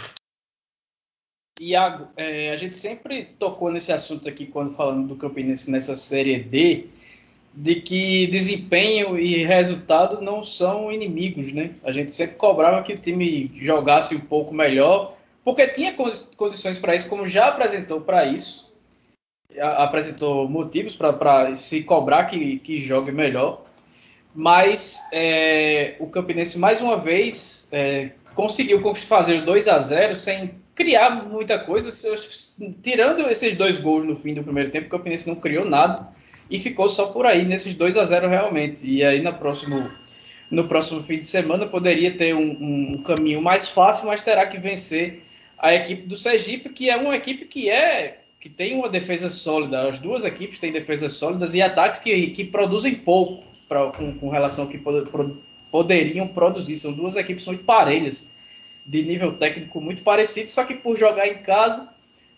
[1.61, 6.41] Iago, é, a gente sempre tocou nesse assunto aqui quando falando do Campinense nessa Série
[6.41, 6.89] D,
[7.57, 11.71] de que desempenho e resultado não são inimigos, né?
[11.83, 15.95] A gente sempre cobrava que o time jogasse um pouco melhor, porque tinha
[16.37, 18.71] condições para isso, como já apresentou para isso,
[19.59, 23.65] apresentou motivos para se cobrar que, que jogue melhor,
[24.35, 31.25] mas é, o Campinense mais uma vez é, conseguiu fazer 2 a 0 sem criar
[31.27, 31.91] muita coisa,
[32.83, 36.15] tirando esses dois gols no fim do primeiro tempo, o Campinense não criou nada
[36.51, 38.87] e ficou só por aí nesses 2 a 0 realmente.
[38.87, 39.91] E aí no próximo,
[40.51, 44.59] no próximo fim de semana poderia ter um, um, caminho mais fácil, mas terá que
[44.59, 45.23] vencer
[45.59, 49.89] a equipe do Sergipe, que é uma equipe que é que tem uma defesa sólida.
[49.89, 54.29] As duas equipes têm defesas sólidas e ataques que, que produzem pouco pra, com, com
[54.29, 56.77] relação ao que pod, pro, poderiam produzir.
[56.77, 58.31] São duas equipes muito parelhas
[58.85, 61.93] de nível técnico muito parecido, só que por jogar em casa,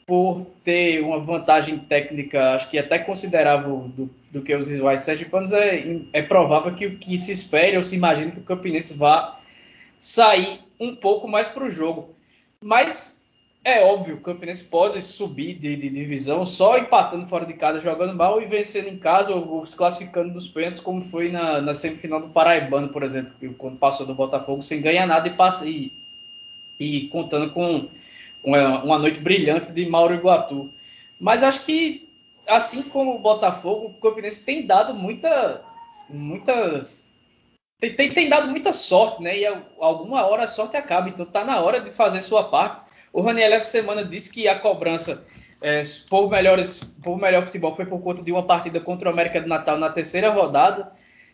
[0.09, 5.53] por ter uma vantagem técnica, acho que até considerável do, do que os rivais sergipanos,
[5.53, 9.39] é, é provável que o que se espere ou se imagine que o Campinense vá
[9.99, 12.17] sair um pouco mais para o jogo.
[12.59, 13.27] Mas
[13.63, 18.15] é óbvio, o Campinense pode subir de, de, divisão só empatando fora de casa, jogando
[18.15, 21.75] mal e vencendo em casa ou, ou se classificando nos pênaltis, como foi na, na,
[21.75, 25.93] semifinal do Paraibano, por exemplo, quando passou do Botafogo sem ganhar nada e, passa, e,
[26.81, 27.89] e contando com
[28.43, 30.71] uma, uma noite brilhante de Mauro Iguatu.
[31.21, 32.09] Mas acho que,
[32.47, 35.63] assim como o Botafogo, o Campinense tem dado muita,
[36.09, 37.15] muitas.
[37.81, 39.39] Tem, tem, tem, dado muita sorte, né?
[39.39, 39.47] E
[39.81, 41.09] alguma hora a sorte acaba.
[41.09, 42.89] Então tá na hora de fazer sua parte.
[43.13, 45.27] O Raniel essa semana disse que a cobrança
[45.61, 49.41] é, por, melhores, por melhor futebol foi por conta de uma partida contra o América
[49.41, 50.93] do Natal na terceira rodada.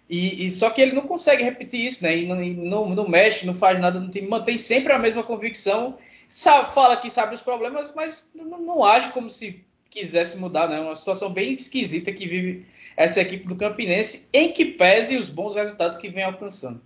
[0.09, 2.17] E, e, só que ele não consegue repetir isso, né?
[2.17, 5.23] E não, e não, não mexe, não faz nada no time, mantém sempre a mesma
[5.23, 5.97] convicção
[6.29, 10.81] sabe, fala que sabe os problemas, mas não, não age como se quisesse mudar, né?
[10.81, 12.67] Uma situação bem esquisita que vive
[12.97, 16.83] essa equipe do Campinense, em que pese os bons resultados que vem alcançando.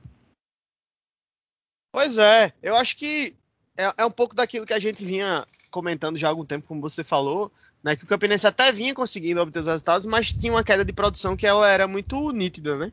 [1.93, 3.33] Pois é, eu acho que
[3.77, 6.81] é, é, um pouco daquilo que a gente vinha comentando já há algum tempo, como
[6.81, 7.51] você falou,
[7.83, 7.97] né?
[7.97, 11.37] Que o Campinense até vinha conseguindo obter os resultados, mas tinha uma queda de produção
[11.37, 12.93] que ela era muito nítida, né?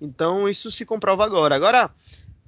[0.00, 1.54] Então isso se comprova agora.
[1.54, 1.90] Agora,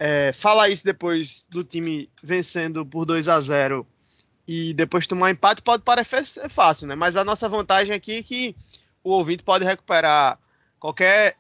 [0.01, 3.87] é, falar isso depois do time vencendo por 2 a 0
[4.49, 6.95] e depois tomar empate pode parecer fácil, né?
[6.95, 8.57] Mas a nossa vantagem aqui é que
[9.05, 10.39] o ouvinte pode recuperar
[10.79, 11.37] qualquer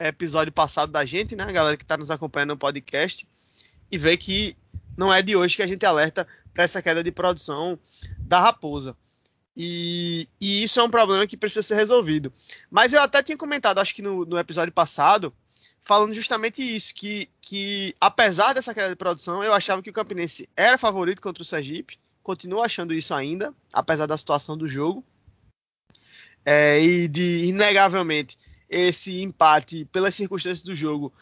[0.00, 1.44] episódio passado da gente, né?
[1.44, 3.26] A galera que está nos acompanhando no podcast
[3.90, 4.56] e ver que
[4.96, 7.78] não é de hoje que a gente alerta para essa queda de produção
[8.18, 8.96] da Raposa.
[9.56, 12.32] E, e, isso é um problema que precisa ser resolvido.
[12.70, 15.32] Mas eu até tinha comentado, acho que no, no episódio passado,
[15.80, 20.48] falando justamente isso, que, que apesar dessa queda de produção, eu achava que o Campinense
[20.56, 25.04] era favorito contra o Sergipe, continuo achando isso ainda, apesar da situação do jogo.
[26.44, 31.12] É, e de, inegavelmente, esse empate, pelas circunstâncias do jogo,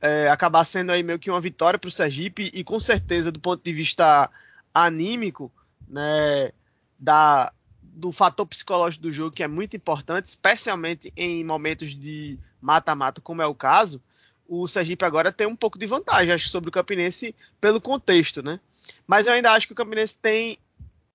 [0.00, 3.40] é, acabar sendo aí meio que uma vitória para o Sergipe, e com certeza, do
[3.40, 4.30] ponto de vista
[4.74, 5.52] anímico,
[5.88, 6.50] né,
[6.98, 7.52] da,
[7.92, 13.42] do fator psicológico do jogo, que é muito importante, especialmente em momentos de mata-mata, como
[13.42, 14.00] é o caso,
[14.48, 18.58] o Sergipe agora tem um pouco de vantagem, acho, sobre o Campinense pelo contexto, né?
[19.06, 20.58] Mas eu ainda acho que o Campinense tem,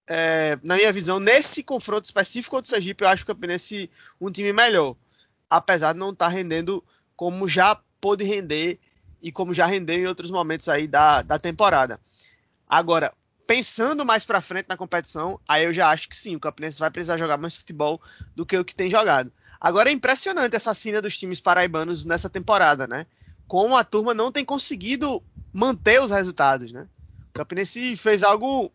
[0.08, 3.90] é, na minha visão, nesse confronto específico contra o Sergipe, eu acho o Campinense
[4.22, 4.96] um time melhor,
[5.50, 6.82] apesar de não estar tá rendendo
[7.16, 8.80] como já pôde render
[9.22, 12.00] e como já rendeu em outros momentos aí da, da temporada.
[12.68, 13.14] Agora,
[13.46, 16.90] pensando mais para frente na competição, aí eu já acho que sim, o Campinense vai
[16.90, 18.02] precisar jogar mais futebol
[18.36, 19.32] do que o que tem jogado.
[19.60, 23.06] Agora é impressionante essa cena dos times paraibanos nessa temporada, né?
[23.48, 25.24] Como a turma não tem conseguido
[25.54, 26.88] manter os resultados, né?
[27.30, 28.72] O Campinense fez algo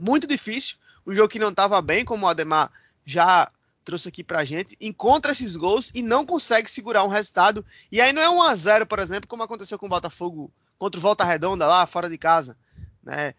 [0.00, 2.70] muito difícil, um jogo que não estava bem, como o Ademar
[3.04, 3.50] já
[3.84, 7.64] trouxe aqui pra gente, encontra esses gols e não consegue segurar um resultado.
[7.92, 10.98] E aí não é 1 a 0 por exemplo, como aconteceu com o Botafogo contra
[10.98, 12.56] o Volta Redonda lá, fora de casa,
[13.02, 13.34] né?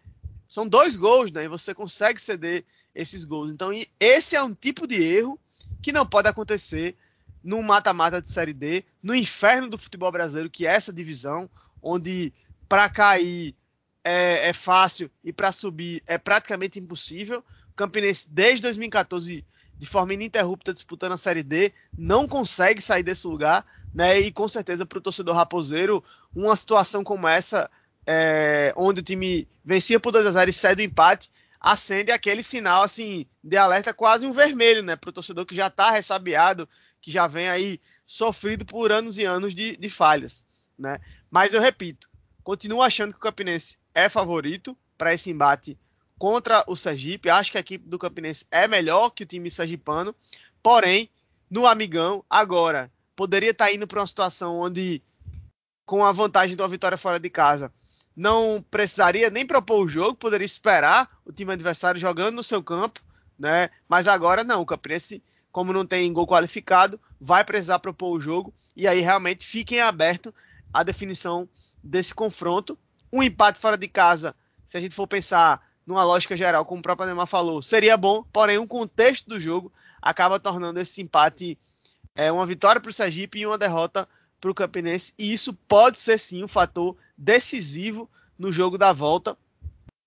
[0.48, 1.44] São dois gols, né?
[1.44, 3.50] E você consegue ceder esses gols.
[3.50, 3.70] Então,
[4.00, 5.38] esse é um tipo de erro
[5.82, 6.96] que não pode acontecer
[7.42, 11.48] no mata-mata de Série D, no inferno do futebol brasileiro, que é essa divisão,
[11.80, 12.32] onde
[12.68, 13.54] para cair
[14.02, 17.44] é, é, fácil e para subir é praticamente impossível.
[17.76, 19.44] Campinense, desde 2014,
[19.78, 24.18] de forma ininterrupta, disputando a Série D, não consegue sair desse lugar, né?
[24.18, 26.02] E com certeza para o torcedor raposeiro,
[26.34, 27.70] uma situação como essa,
[28.06, 31.30] é, onde o time vencia por 2 a 0 e cede o empate,
[31.60, 35.66] acende aquele sinal assim de alerta quase um vermelho, né, para o torcedor que já
[35.66, 36.68] está ressabiado,
[37.00, 40.44] que já vem aí sofrido por anos e anos de, de falhas,
[40.78, 40.98] né?
[41.30, 42.08] Mas eu repito,
[42.44, 45.76] continuo achando que o Campinense é favorito para esse embate
[46.18, 47.28] contra o Sergipe.
[47.28, 50.14] Acho que a equipe do Campinense é melhor que o time sergipano,
[50.62, 51.10] porém,
[51.50, 55.02] no Amigão, agora, poderia estar tá indo para uma situação onde,
[55.84, 57.72] com a vantagem de uma vitória fora de casa,
[58.16, 63.00] não precisaria nem propor o jogo, poderia esperar o time adversário jogando no seu campo,
[63.38, 63.68] né?
[63.86, 68.54] Mas agora não, o Campinense, como não tem gol qualificado, vai precisar propor o jogo
[68.74, 70.34] e aí realmente fiquem aberto
[70.72, 71.46] a definição
[71.84, 72.78] desse confronto.
[73.12, 74.34] Um empate fora de casa,
[74.66, 78.24] se a gente for pensar numa lógica geral, como o próprio Neymar falou, seria bom,
[78.32, 81.58] porém o contexto do jogo acaba tornando esse empate
[82.14, 84.08] é, uma vitória para o Sergipe e uma derrota
[84.40, 89.36] para o Campinense, e isso pode ser sim um fator decisivo no jogo da volta,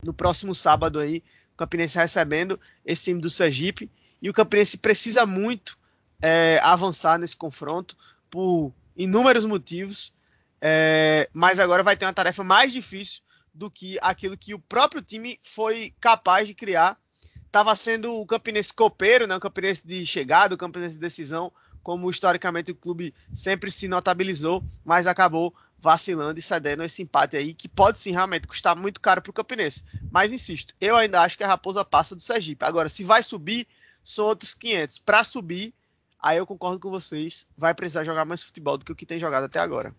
[0.04, 1.24] no próximo sábado aí,
[1.54, 5.78] o Campinense recebendo esse time do Sergipe, e o Campinense precisa muito
[6.22, 7.98] é, avançar nesse confronto,
[8.30, 10.14] por inúmeros motivos,
[10.62, 13.22] é, mas agora vai ter uma tarefa mais difícil
[13.54, 16.98] do que aquilo que o próprio time foi capaz de criar.
[17.46, 19.36] Estava sendo o Campinense copeiro, né?
[19.36, 21.52] o Campinense de chegada, o Campinense de decisão,
[21.84, 27.54] como historicamente o clube sempre se notabilizou, mas acabou vacilando e cedendo esse empate aí,
[27.54, 29.84] que pode sim realmente custar muito caro para o Campinense.
[30.12, 32.66] Mas insisto, eu ainda acho que a Raposa passa do Sergipe.
[32.66, 33.66] Agora, se vai subir,
[34.04, 35.00] são outros 500.
[35.00, 35.74] Para subir,
[36.22, 39.20] aí eu concordo com vocês, vai precisar jogar mais futebol do que o que tem
[39.20, 39.96] jogado até agora.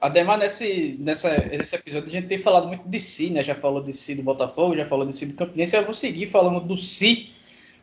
[0.00, 3.42] Ademar, nesse, nessa, nesse episódio a gente tem falado muito de si, né?
[3.42, 5.76] Já falou de si do Botafogo, já falou de si do Campinense.
[5.76, 7.34] Eu vou seguir falando do si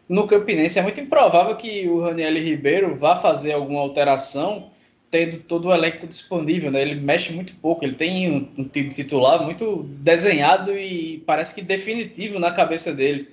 [0.08, 0.80] no Campinense.
[0.80, 4.70] É muito improvável que o Raniel Ribeiro vá fazer alguma alteração
[5.10, 6.82] tendo todo o elenco disponível, né?
[6.82, 11.62] Ele mexe muito pouco, ele tem um, um time titular muito desenhado e parece que
[11.62, 13.30] definitivo na cabeça dele.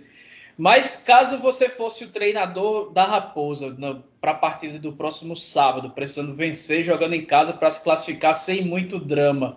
[0.56, 3.76] Mas caso você fosse o treinador da Raposa
[4.20, 8.62] para a partida do próximo sábado, precisando vencer, jogando em casa para se classificar sem
[8.62, 9.56] muito drama,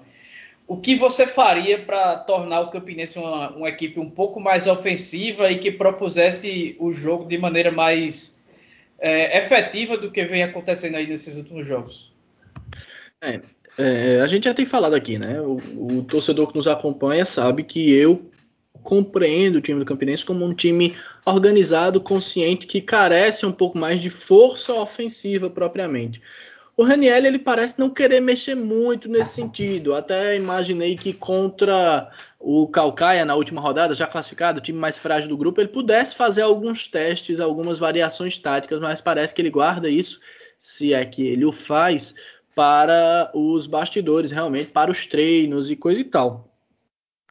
[0.68, 5.49] o que você faria para tornar o Campinense uma, uma, equipe um pouco mais ofensiva
[5.49, 8.45] e que propusesse o jogo de maneira mais
[8.99, 12.13] é, efetiva do que vem acontecendo aí nesses últimos jogos?
[13.22, 13.39] É,
[13.78, 15.39] é, a gente já tem falado aqui, né?
[15.41, 15.57] O,
[15.97, 18.30] o torcedor que nos acompanha sabe que eu
[18.84, 20.95] compreendo o time do Campinense como um time
[21.26, 26.22] organizado, consciente, que carece um pouco mais de força ofensiva propriamente.
[26.78, 29.95] O Raniel ele parece não querer mexer muito nesse sentido.
[29.95, 32.07] Até imaginei que contra
[32.39, 36.15] o Calcaia na última rodada, já classificado, o time mais frágil do grupo, ele pudesse
[36.15, 40.19] fazer alguns testes, algumas variações táticas, mas parece que ele guarda isso,
[40.55, 42.13] se é que ele o faz,
[42.53, 46.47] para os bastidores, realmente, para os treinos e coisa e tal.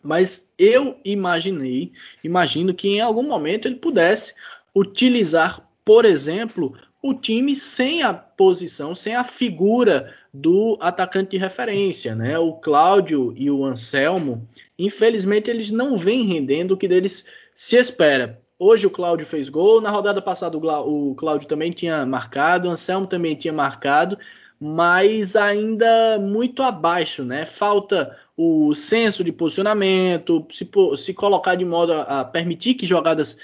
[0.03, 1.93] Mas eu imaginei,
[2.23, 4.35] imagino que em algum momento ele pudesse
[4.75, 6.77] utilizar, por exemplo,
[7.09, 12.39] o time sem a posição, sem a figura do atacante de referência, né?
[12.39, 14.47] O Cláudio e o Anselmo,
[14.79, 18.41] infelizmente eles não vêm rendendo o que deles se espera.
[18.59, 23.07] Hoje o Cláudio fez gol, na rodada passada o Cláudio também tinha marcado, o Anselmo
[23.07, 24.19] também tinha marcado,
[24.59, 27.47] mas ainda muito abaixo, né?
[27.47, 33.39] Falta o senso de posicionamento, se, se colocar de modo a, a permitir que jogadas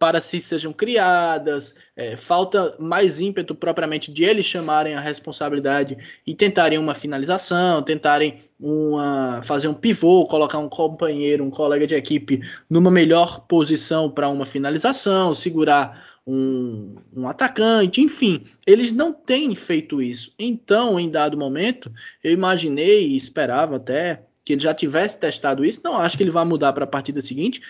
[0.00, 5.94] para si sejam criadas, é, falta mais ímpeto propriamente de eles chamarem a responsabilidade
[6.26, 11.94] e tentarem uma finalização, tentarem uma, fazer um pivô, colocar um companheiro, um colega de
[11.94, 19.54] equipe numa melhor posição para uma finalização, segurar um, um, atacante, enfim, eles não têm
[19.54, 20.32] feito isso.
[20.38, 21.92] Então, em dado momento,
[22.24, 25.80] eu imaginei e esperava até que ele já tivesse testado isso.
[25.84, 27.60] Não acho que ele vai mudar para a partida seguinte,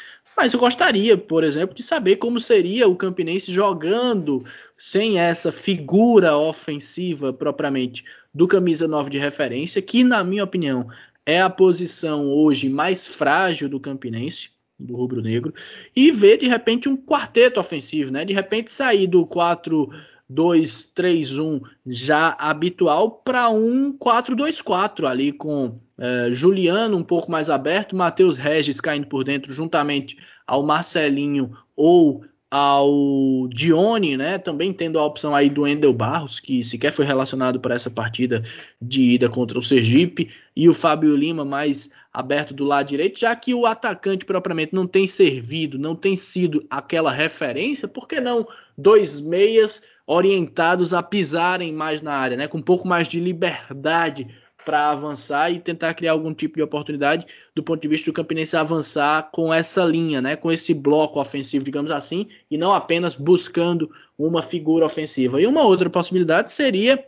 [0.40, 4.42] mas eu gostaria, por exemplo, de saber como seria o Campinense jogando
[4.78, 10.88] sem essa figura ofensiva propriamente do camisa 9 de referência, que na minha opinião
[11.26, 15.52] é a posição hoje mais frágil do Campinense, do rubro negro,
[15.94, 18.24] e ver de repente um quarteto ofensivo, né?
[18.24, 19.90] De repente sair do 4
[20.30, 28.36] 2-3-1 já habitual para um 4-2-4 ali com é, Juliano um pouco mais aberto, Matheus
[28.36, 30.16] Regis caindo por dentro juntamente
[30.46, 34.36] ao Marcelinho ou ao Dione, né?
[34.36, 38.42] Também tendo a opção aí do Endel Barros, que sequer foi relacionado para essa partida
[38.82, 43.36] de ida contra o Sergipe, e o Fábio Lima mais aberto do lado direito, já
[43.36, 48.44] que o atacante propriamente não tem servido, não tem sido aquela referência, por que não
[48.76, 52.48] dois meias orientados a pisarem mais na área, né?
[52.48, 54.26] Com um pouco mais de liberdade
[54.64, 58.56] para avançar e tentar criar algum tipo de oportunidade do ponto de vista do Campinense
[58.56, 63.88] avançar com essa linha, né, com esse bloco ofensivo, digamos assim, e não apenas buscando
[64.18, 65.40] uma figura ofensiva.
[65.40, 67.02] E uma outra possibilidade seria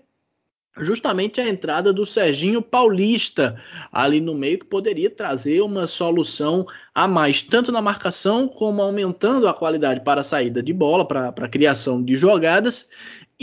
[0.78, 3.60] justamente a entrada do Serginho Paulista
[3.92, 9.48] ali no meio que poderia trazer uma solução a mais, tanto na marcação como aumentando
[9.48, 12.88] a qualidade para a saída de bola, para a criação de jogadas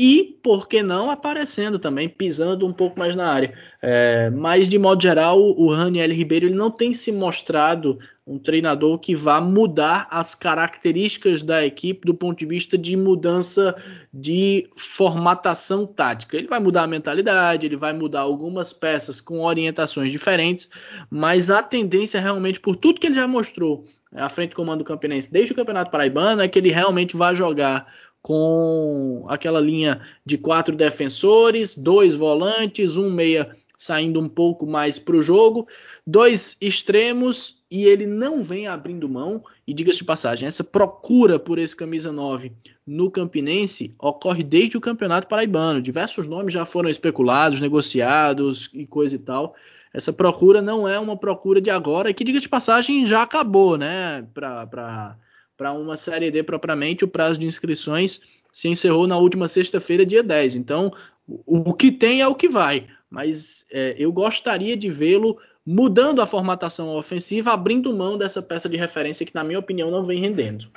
[0.01, 3.53] e, por que não, aparecendo também, pisando um pouco mais na área.
[3.81, 7.99] É, mas, de modo geral, o Raniel Ribeiro ele não tem se mostrado
[8.29, 13.75] um treinador que vá mudar as características da equipe do ponto de vista de mudança
[14.13, 16.37] de formatação tática.
[16.37, 20.69] Ele vai mudar a mentalidade, ele vai mudar algumas peças com orientações diferentes,
[21.09, 24.85] mas a tendência realmente, por tudo que ele já mostrou à frente do comando do
[24.85, 30.37] Campinense desde o Campeonato Paraibano, é que ele realmente vai jogar com aquela linha de
[30.37, 35.67] quatro defensores, dois volantes, um meia saindo um pouco mais para o jogo,
[36.05, 39.43] dois extremos e ele não vem abrindo mão.
[39.67, 42.51] E diga-se de passagem, essa procura por esse camisa 9
[42.85, 45.81] no Campinense ocorre desde o Campeonato Paraibano.
[45.81, 49.55] Diversos nomes já foram especulados, negociados e coisa e tal.
[49.93, 54.27] essa procura não é uma procura de agora, que, diga de passagem, já acabou, né?
[54.33, 60.23] Para uma Série D propriamente, o prazo de inscrições se encerrou na última sexta-feira, dia
[60.23, 60.55] 10.
[60.55, 60.91] Então,
[61.27, 62.87] o, o, que tem é o que vai.
[63.09, 65.37] Mas é, eu gostaria de vê-lo
[65.71, 70.03] mudando a formatação ofensiva, abrindo mão dessa peça de referência que, na minha opinião, não
[70.03, 70.67] vem rendendo.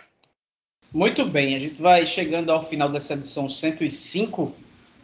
[0.93, 4.55] Muito bem, a gente vai chegando ao final dessa edição 105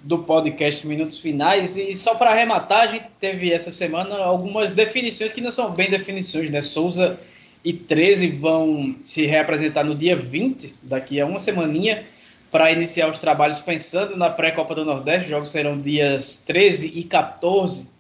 [0.03, 1.79] do podcast Minutos Finais.
[1.79, 5.89] E só para arrematar, a gente teve essa semana algumas definições que não são bem
[5.89, 6.61] definições, né?
[6.61, 7.19] Souza
[7.65, 12.05] e 13 vão se reapresentar no dia 20, daqui a uma semaninha,
[12.51, 15.25] para iniciar os trabalhos pensando na pré-Copa do Nordeste.
[15.25, 17.97] Os jogos serão dias 13 e 14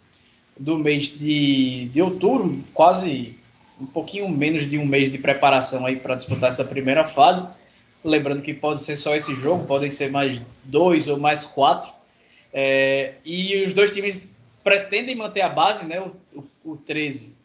[0.58, 3.36] do mês de, de outubro, quase
[3.80, 7.48] um pouquinho menos de um mês de preparação aí para disputar essa primeira fase.
[8.04, 11.90] Lembrando que pode ser só esse jogo, podem ser mais dois ou mais quatro.
[12.52, 14.24] É, e os dois times
[14.64, 16.00] pretendem manter a base, né?
[16.00, 17.36] O, o, o 13,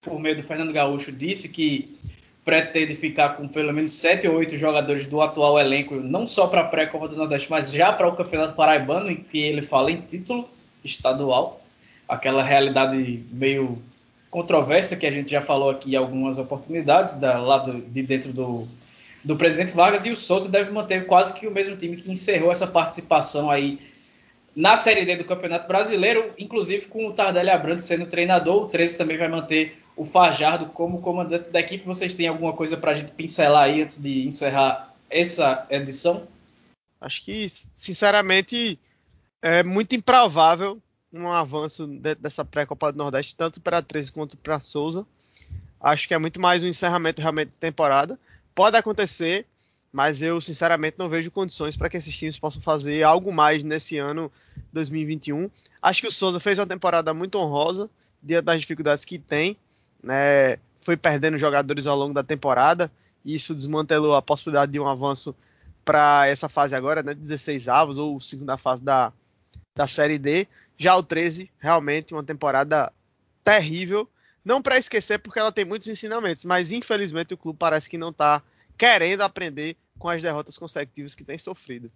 [0.00, 1.96] por meio do Fernando Gaúcho, disse que
[2.44, 6.62] pretende ficar com pelo menos sete ou oito jogadores do atual elenco, não só para
[6.62, 10.00] a pré-Copa do Nordeste, mas já para o Campeonato Paraibano, em que ele fala em
[10.00, 10.48] título
[10.84, 11.61] estadual.
[12.12, 13.82] Aquela realidade meio
[14.30, 18.68] controversa que a gente já falou aqui algumas oportunidades, da, lá do, de dentro do,
[19.24, 22.52] do presidente Vargas, e o Souza deve manter quase que o mesmo time que encerrou
[22.52, 23.78] essa participação aí
[24.54, 28.64] na Série D do Campeonato Brasileiro, inclusive com o Tardelli Abrantes sendo treinador.
[28.64, 31.86] O 13 também vai manter o Fajardo como comandante da equipe.
[31.86, 36.28] Vocês têm alguma coisa para a gente pincelar aí antes de encerrar essa edição?
[37.00, 38.78] Acho que, sinceramente,
[39.40, 40.80] é muito improvável
[41.12, 41.86] um avanço
[42.18, 45.06] dessa pré-Copa do Nordeste, tanto para 13 quanto para Souza.
[45.80, 48.18] Acho que é muito mais um encerramento realmente de temporada.
[48.54, 49.46] Pode acontecer,
[49.92, 53.98] mas eu sinceramente não vejo condições para que esses times possam fazer algo mais nesse
[53.98, 54.32] ano
[54.72, 55.50] 2021.
[55.82, 57.90] Acho que o Souza fez uma temporada muito honrosa,
[58.22, 59.56] diante das dificuldades que tem,
[60.02, 60.56] né?
[60.76, 62.90] Foi perdendo jogadores ao longo da temporada,
[63.24, 65.34] e isso desmantelou a possibilidade de um avanço
[65.84, 67.12] para essa fase agora, né?
[67.14, 69.12] 16 avos ou segunda fase da,
[69.74, 70.46] da Série D.
[70.76, 72.92] Já o 13, realmente uma temporada
[73.44, 74.08] terrível
[74.44, 78.10] não para esquecer, porque ela tem muitos ensinamentos, mas infelizmente o clube parece que não
[78.10, 78.42] está
[78.76, 81.90] querendo aprender com as derrotas consecutivas que tem sofrido.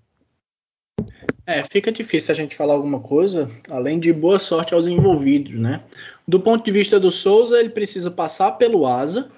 [1.44, 5.82] É, fica difícil a gente falar alguma coisa, além de boa sorte aos envolvidos, né?
[6.26, 9.30] Do ponto de vista do Souza, ele precisa passar pelo Asa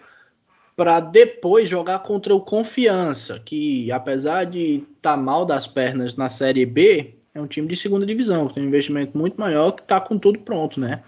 [0.74, 6.28] para depois jogar contra o Confiança, que apesar de estar tá mal das pernas na
[6.28, 9.82] Série B, é um time de segunda divisão, que tem um investimento muito maior, que
[9.82, 11.02] está com tudo pronto, né?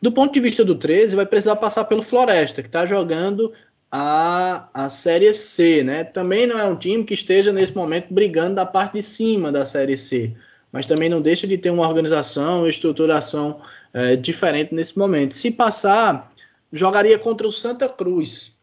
[0.00, 3.52] Do ponto de vista do 13, vai precisar passar pelo Floresta, que está jogando
[3.90, 6.04] a, a Série C, né?
[6.04, 9.64] Também não é um time que esteja nesse momento brigando da parte de cima da
[9.64, 10.34] Série C,
[10.72, 13.60] mas também não deixa de ter uma organização, uma estruturação
[13.94, 15.36] é, diferente nesse momento.
[15.36, 16.28] Se passar,
[16.72, 18.56] jogaria contra o Santa Cruz,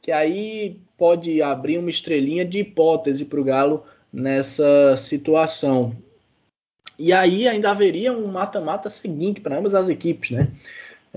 [0.00, 5.96] que aí pode abrir uma estrelinha de hipótese para o Galo nessa situação.
[6.98, 10.48] E aí ainda haveria um mata-mata seguinte para ambas as equipes, né?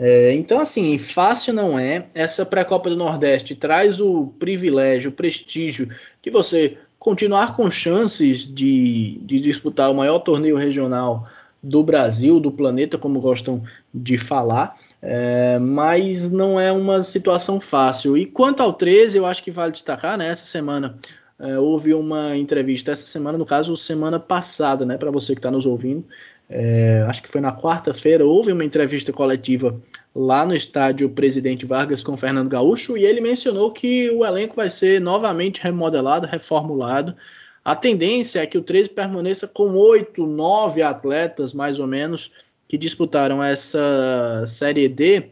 [0.02, 2.06] É, então, assim, fácil não é.
[2.14, 5.90] Essa pré-copa do Nordeste traz o privilégio, o prestígio
[6.24, 11.28] de você continuar com chances de, de disputar o maior torneio regional
[11.62, 13.62] do Brasil, do planeta, como gostam
[13.94, 14.78] de falar.
[15.02, 18.18] É, mas não é uma situação fácil.
[18.18, 20.30] E quanto ao 13, eu acho que vale destacar, né?
[20.30, 20.98] Essa semana
[21.40, 24.98] é, houve uma entrevista essa semana, no caso, semana passada, né?
[24.98, 26.06] Para você que está nos ouvindo,
[26.50, 29.80] é, acho que foi na quarta-feira, houve uma entrevista coletiva
[30.14, 34.70] lá no estádio Presidente Vargas com Fernando Gaúcho e ele mencionou que o elenco vai
[34.70, 37.16] ser novamente remodelado, reformulado.
[37.64, 42.32] A tendência é que o 13 permaneça com oito, nove atletas, mais ou menos,
[42.68, 45.30] que disputaram essa Série D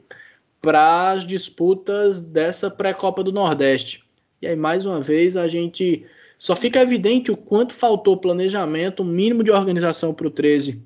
[0.61, 4.06] para as disputas dessa pré-Copa do Nordeste.
[4.41, 6.05] E aí, mais uma vez, a gente
[6.37, 10.81] só fica evidente o quanto faltou planejamento, um mínimo de organização para o 13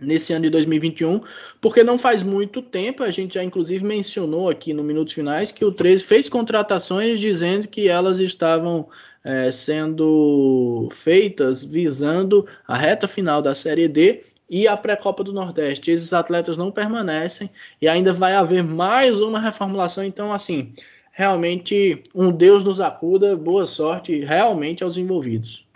[0.00, 1.20] nesse ano de 2021,
[1.60, 5.64] porque não faz muito tempo, a gente já inclusive mencionou aqui no Minutos Finais que
[5.64, 8.88] o 13 fez contratações dizendo que elas estavam
[9.22, 15.90] é, sendo feitas visando a reta final da Série D e a pré-copa do Nordeste.
[15.90, 20.72] Esses atletas não permanecem e ainda vai haver mais uma reformulação, então assim,
[21.20, 25.66] realmente um Deus nos acuda, boa sorte realmente aos envolvidos.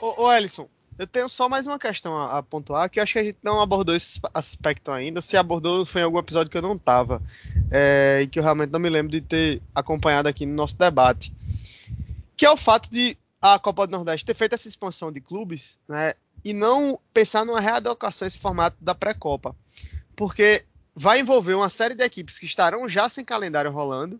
[0.00, 0.66] Ô, ô Ellison,
[0.98, 3.36] eu tenho só mais uma questão a, a, pontuar, que eu acho que a gente
[3.44, 5.20] não abordou esse aspecto ainda.
[5.20, 7.22] Se abordou, foi em algum episódio que eu não estava,
[7.70, 11.30] é, e que eu realmente não me lembro de ter acompanhado aqui no nosso debate.
[12.34, 15.78] Que é o fato de a Copa do Nordeste ter feito essa expansão de clubes,
[15.86, 19.54] né, e não pensar numa readequação esse formato da pré-Copa.
[20.16, 20.64] Porque
[20.96, 24.18] vai envolver uma série de equipes que estarão já sem calendário rolando.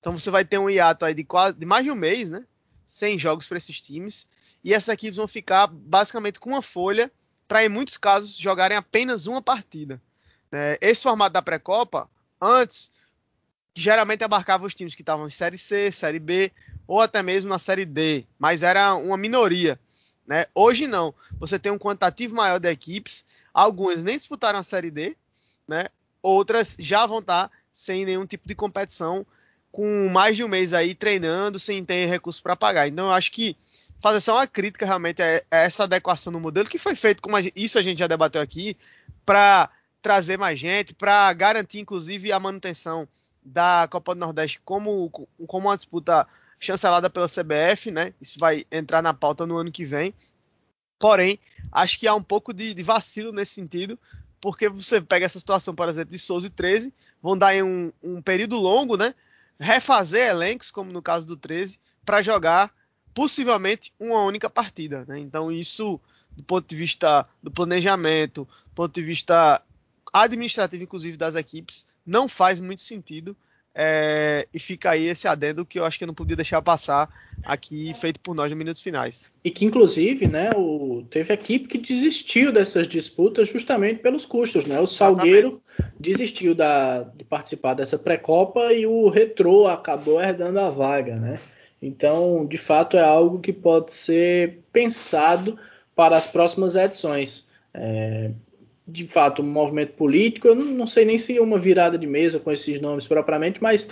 [0.00, 2.44] Então você vai ter um hiato aí de, quase, de mais de um mês, né?
[2.86, 4.26] Sem jogos para esses times.
[4.64, 7.10] E essas equipes vão ficar basicamente com uma folha
[7.46, 10.00] para, em muitos casos, jogarem apenas uma partida.
[10.52, 12.08] É, esse formato da pré-copa,
[12.40, 12.90] antes,
[13.74, 16.52] geralmente abarcava os times que estavam em Série C, Série B
[16.86, 19.78] ou até mesmo na Série D, mas era uma minoria.
[20.26, 20.46] Né?
[20.54, 21.14] Hoje não.
[21.38, 25.16] Você tem um quantitativo maior de equipes, algumas nem disputaram a Série D,
[25.66, 25.86] né?
[26.22, 29.24] outras já vão estar sem nenhum tipo de competição,
[29.70, 32.88] com mais de um mês aí treinando, sem ter recurso para pagar.
[32.88, 33.56] Então eu acho que
[34.00, 37.42] fazer só uma crítica realmente a essa adequação no modelo que foi feito, como a
[37.42, 38.76] gente, isso a gente já debateu aqui,
[39.24, 43.08] para trazer mais gente, para garantir inclusive a manutenção
[43.44, 45.10] da Copa do Nordeste como,
[45.46, 46.26] como uma disputa
[46.58, 48.12] chancelada pela CBF, né?
[48.20, 50.12] Isso vai entrar na pauta no ano que vem.
[50.98, 51.38] Porém,
[51.70, 53.98] acho que há um pouco de, de vacilo nesse sentido,
[54.40, 56.92] porque você pega essa situação, por exemplo, de Souza e 13,
[57.22, 59.14] vão dar em um, um período longo, né?
[59.58, 62.72] Refazer elencos, como no caso do 13, para jogar
[63.12, 65.04] possivelmente uma única partida.
[65.06, 65.18] Né?
[65.18, 66.00] Então, isso,
[66.30, 69.60] do ponto de vista do planejamento, do ponto de vista
[70.12, 73.36] administrativo, inclusive, das equipes, não faz muito sentido.
[73.74, 77.08] É, e fica aí esse adendo que eu acho que eu não podia deixar passar
[77.44, 79.30] aqui, feito por nós nos minutos finais.
[79.44, 84.64] E que, inclusive, né, o, teve equipe que desistiu dessas disputas justamente pelos custos.
[84.64, 84.80] Né?
[84.80, 86.00] O Salgueiro Exatamente.
[86.00, 91.14] desistiu da, de participar dessa pré-copa e o Retrô acabou herdando a vaga.
[91.16, 91.40] Né?
[91.80, 95.56] Então, de fato, é algo que pode ser pensado
[95.94, 97.46] para as próximas edições.
[97.72, 98.32] É,
[98.88, 102.06] de fato, um movimento político, eu não, não sei nem se é uma virada de
[102.06, 103.88] mesa com esses nomes propriamente, mas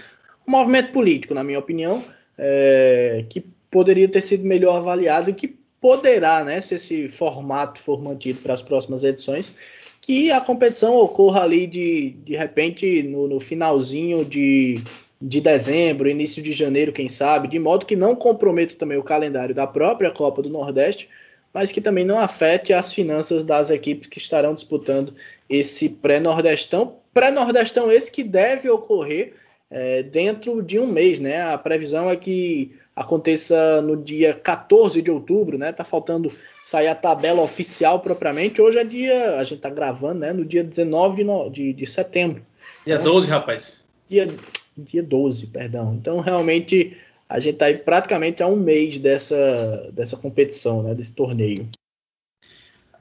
[0.48, 2.02] um movimento político, na minha opinião,
[2.38, 8.02] é, que poderia ter sido melhor avaliado e que poderá, né, se esse formato for
[8.02, 9.54] mantido para as próximas edições,
[10.00, 14.80] que a competição ocorra ali de, de repente no, no finalzinho de,
[15.20, 19.54] de dezembro, início de janeiro, quem sabe, de modo que não comprometa também o calendário
[19.54, 21.08] da própria Copa do Nordeste,
[21.56, 25.14] mas que também não afete as finanças das equipes que estarão disputando
[25.48, 26.96] esse pré-nordestão.
[27.14, 29.32] Pré-nordestão esse que deve ocorrer
[29.70, 31.40] é, dentro de um mês, né?
[31.40, 35.72] A previsão é que aconteça no dia 14 de outubro, né?
[35.72, 36.30] Tá faltando
[36.62, 38.60] sair a tabela oficial propriamente.
[38.60, 40.34] Hoje é dia, a gente tá gravando, né?
[40.34, 42.44] No dia 19 de, no, de, de setembro.
[42.84, 43.82] Dia então, 12, rapaz.
[44.10, 44.28] Dia,
[44.76, 45.94] dia 12, perdão.
[45.94, 46.94] Então, realmente,
[47.28, 51.68] a gente está aí praticamente há um mês dessa, dessa competição, né, desse torneio.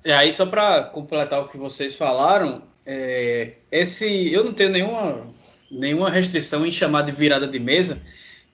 [0.03, 5.27] E aí, só para completar o que vocês falaram, é, esse eu não tenho nenhuma,
[5.69, 8.03] nenhuma restrição em chamar de virada de mesa,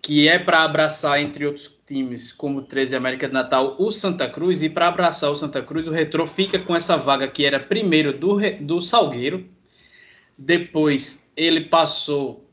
[0.01, 4.29] que é para abraçar, entre outros times, como o 13 América de Natal, o Santa
[4.29, 7.59] Cruz, e para abraçar o Santa Cruz, o Retro fica com essa vaga que era
[7.59, 9.47] primeiro do, do Salgueiro,
[10.37, 12.49] depois ele passou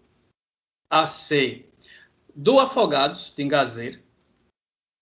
[0.91, 1.68] a ser
[2.39, 3.99] do Afogados, de Engazeira,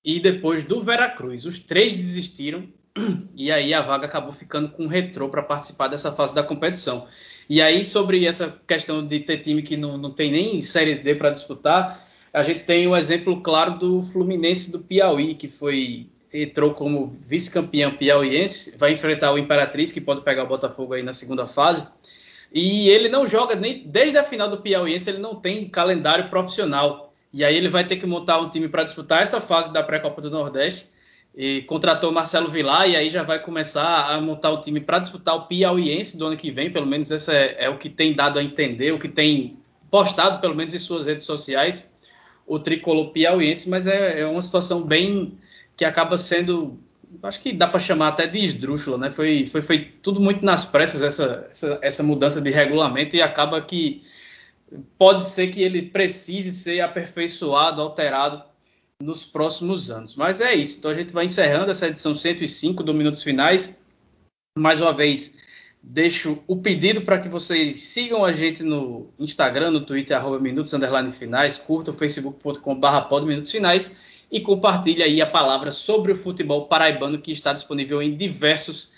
[0.03, 1.45] e depois do Veracruz.
[1.45, 2.66] Os três desistiram
[3.37, 7.07] e aí a vaga acabou ficando com o Retrô para participar dessa fase da competição.
[7.47, 11.14] E aí, sobre essa questão de ter time que não, não tem nem Série D
[11.14, 16.72] para disputar, a gente tem o exemplo claro do Fluminense do Piauí, que foi entrou
[16.72, 21.47] como vice-campeão piauiense, vai enfrentar o Imperatriz, que pode pegar o Botafogo aí na segunda
[21.47, 21.87] fase.
[22.53, 27.05] E ele não joga nem desde a final do Piauiense, ele não tem calendário profissional.
[27.37, 30.22] E aí ele vai ter que montar um time para disputar essa fase da pré-copa
[30.22, 30.89] do Nordeste.
[31.37, 35.37] E contratou Marcelo Vilar e aí já vai começar a montar o time para disputar
[35.37, 36.70] o Piauiense do ano que vem.
[36.72, 39.59] Pelo menos esse é, é, o que tem dado a entender, o que tem
[39.91, 41.95] postado, pelo menos em suas redes sociais,
[42.47, 43.68] o tricolor piauiense.
[43.68, 45.37] Mas é, é uma situação bem
[45.76, 46.78] que acaba sendo
[47.22, 49.11] acho que dá para chamar até de esdrúxula, né?
[49.11, 53.61] Foi, foi feito tudo muito nas pressas essa, essa, essa, mudança de regulamento e acaba
[53.61, 54.03] que
[54.98, 58.42] pode ser que ele precise ser aperfeiçoado, alterado
[59.00, 60.14] nos próximos anos.
[60.16, 60.78] Mas é isso.
[60.78, 63.84] Então a gente vai encerrando essa edição 105 do Minutos Finais.
[64.58, 65.38] Mais uma vez,
[65.82, 70.72] deixo o pedido para que vocês sigam a gente no Instagram, no Twitter, arroba Minutos
[70.72, 73.98] Underline Finais, curta o facebook.com.br Minutos Finais
[74.30, 78.95] e compartilhe aí a palavra sobre o futebol paraibano que está disponível em diversos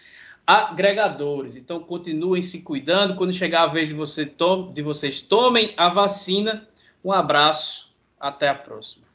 [0.48, 1.56] agregadores.
[1.56, 3.16] Então continuem se cuidando.
[3.16, 4.24] Quando chegar a vez de, você
[4.72, 6.66] de vocês tomem a vacina.
[7.04, 9.07] Um abraço, até a próxima.